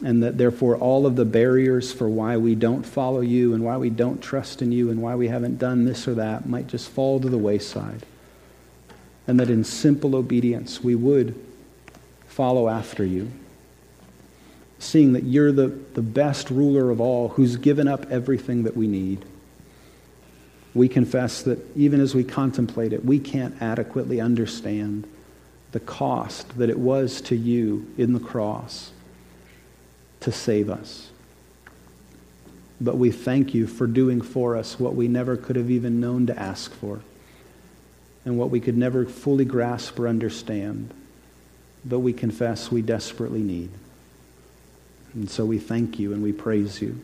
And 0.04 0.22
that 0.22 0.38
therefore, 0.38 0.78
all 0.78 1.06
of 1.06 1.16
the 1.16 1.26
barriers 1.26 1.92
for 1.92 2.08
why 2.08 2.38
we 2.38 2.56
don't 2.56 2.84
follow 2.84 3.22
you 3.22 3.54
and 3.54 3.64
why 3.64 3.78
we 3.78 3.90
don't 3.90 4.22
trust 4.22 4.62
in 4.62 4.72
you 4.72 4.92
and 4.92 5.02
why 5.02 5.16
we 5.16 5.28
haven't 5.28 5.58
done 5.58 5.86
this 5.86 6.08
or 6.08 6.14
that 6.16 6.48
might 6.48 6.68
just 6.68 6.90
fall 6.90 7.20
to 7.20 7.30
the 7.30 7.38
wayside. 7.38 8.06
And 9.26 9.40
that 9.40 9.50
in 9.50 9.64
simple 9.64 10.16
obedience, 10.16 10.84
we 10.84 10.94
would 10.94 11.34
follow 12.28 12.68
after 12.68 13.06
you, 13.06 13.32
seeing 14.78 15.14
that 15.14 15.24
you're 15.24 15.52
the, 15.52 15.68
the 15.68 16.02
best 16.02 16.52
ruler 16.52 16.92
of 16.92 17.00
all 17.00 17.30
who's 17.30 17.56
given 17.56 17.88
up 17.88 18.12
everything 18.12 18.64
that 18.64 18.76
we 18.76 18.86
need 18.86 19.26
we 20.74 20.88
confess 20.88 21.44
that 21.44 21.60
even 21.76 22.02
as 22.02 22.16
we 22.16 22.24
contemplate 22.24 22.94
it, 22.94 23.06
we 23.06 23.20
can't 23.20 23.62
adequately 23.62 24.20
understand 24.20 25.08
the 25.72 25.80
cost 25.80 26.58
that 26.58 26.70
it 26.70 26.80
was 26.80 27.22
to 27.22 27.36
you 27.36 27.92
in 27.98 28.14
the 28.14 28.20
cross 28.20 28.92
to 30.22 30.32
save 30.32 30.70
us. 30.70 31.10
But 32.82 32.98
we 32.98 33.12
thank 33.12 33.54
you 33.54 33.68
for 33.68 33.88
doing 33.88 34.22
for 34.22 34.58
us 34.58 34.80
what 34.80 34.96
we 34.96 35.08
never 35.08 35.38
could 35.38 35.56
have 35.56 35.70
even 35.70 36.00
known 36.00 36.28
to 36.28 36.40
ask 36.40 36.74
for 36.74 37.02
and 38.26 38.38
what 38.38 38.50
we 38.50 38.60
could 38.60 38.78
never 38.78 39.06
fully 39.06 39.46
grasp 39.46 40.00
or 40.00 40.08
understand, 40.08 40.94
but 41.86 42.00
we 42.00 42.14
confess 42.14 42.72
we 42.72 42.82
desperately 42.82 43.42
need. 43.42 43.70
And 45.14 45.30
so 45.30 45.46
we 45.46 45.60
thank 45.60 46.00
you 46.00 46.14
and 46.14 46.24
we 46.24 46.32
praise 46.32 46.82
you. 46.82 47.00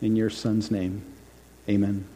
In 0.00 0.14
your 0.14 0.30
Son's 0.30 0.70
name, 0.70 1.02
amen. 1.68 2.06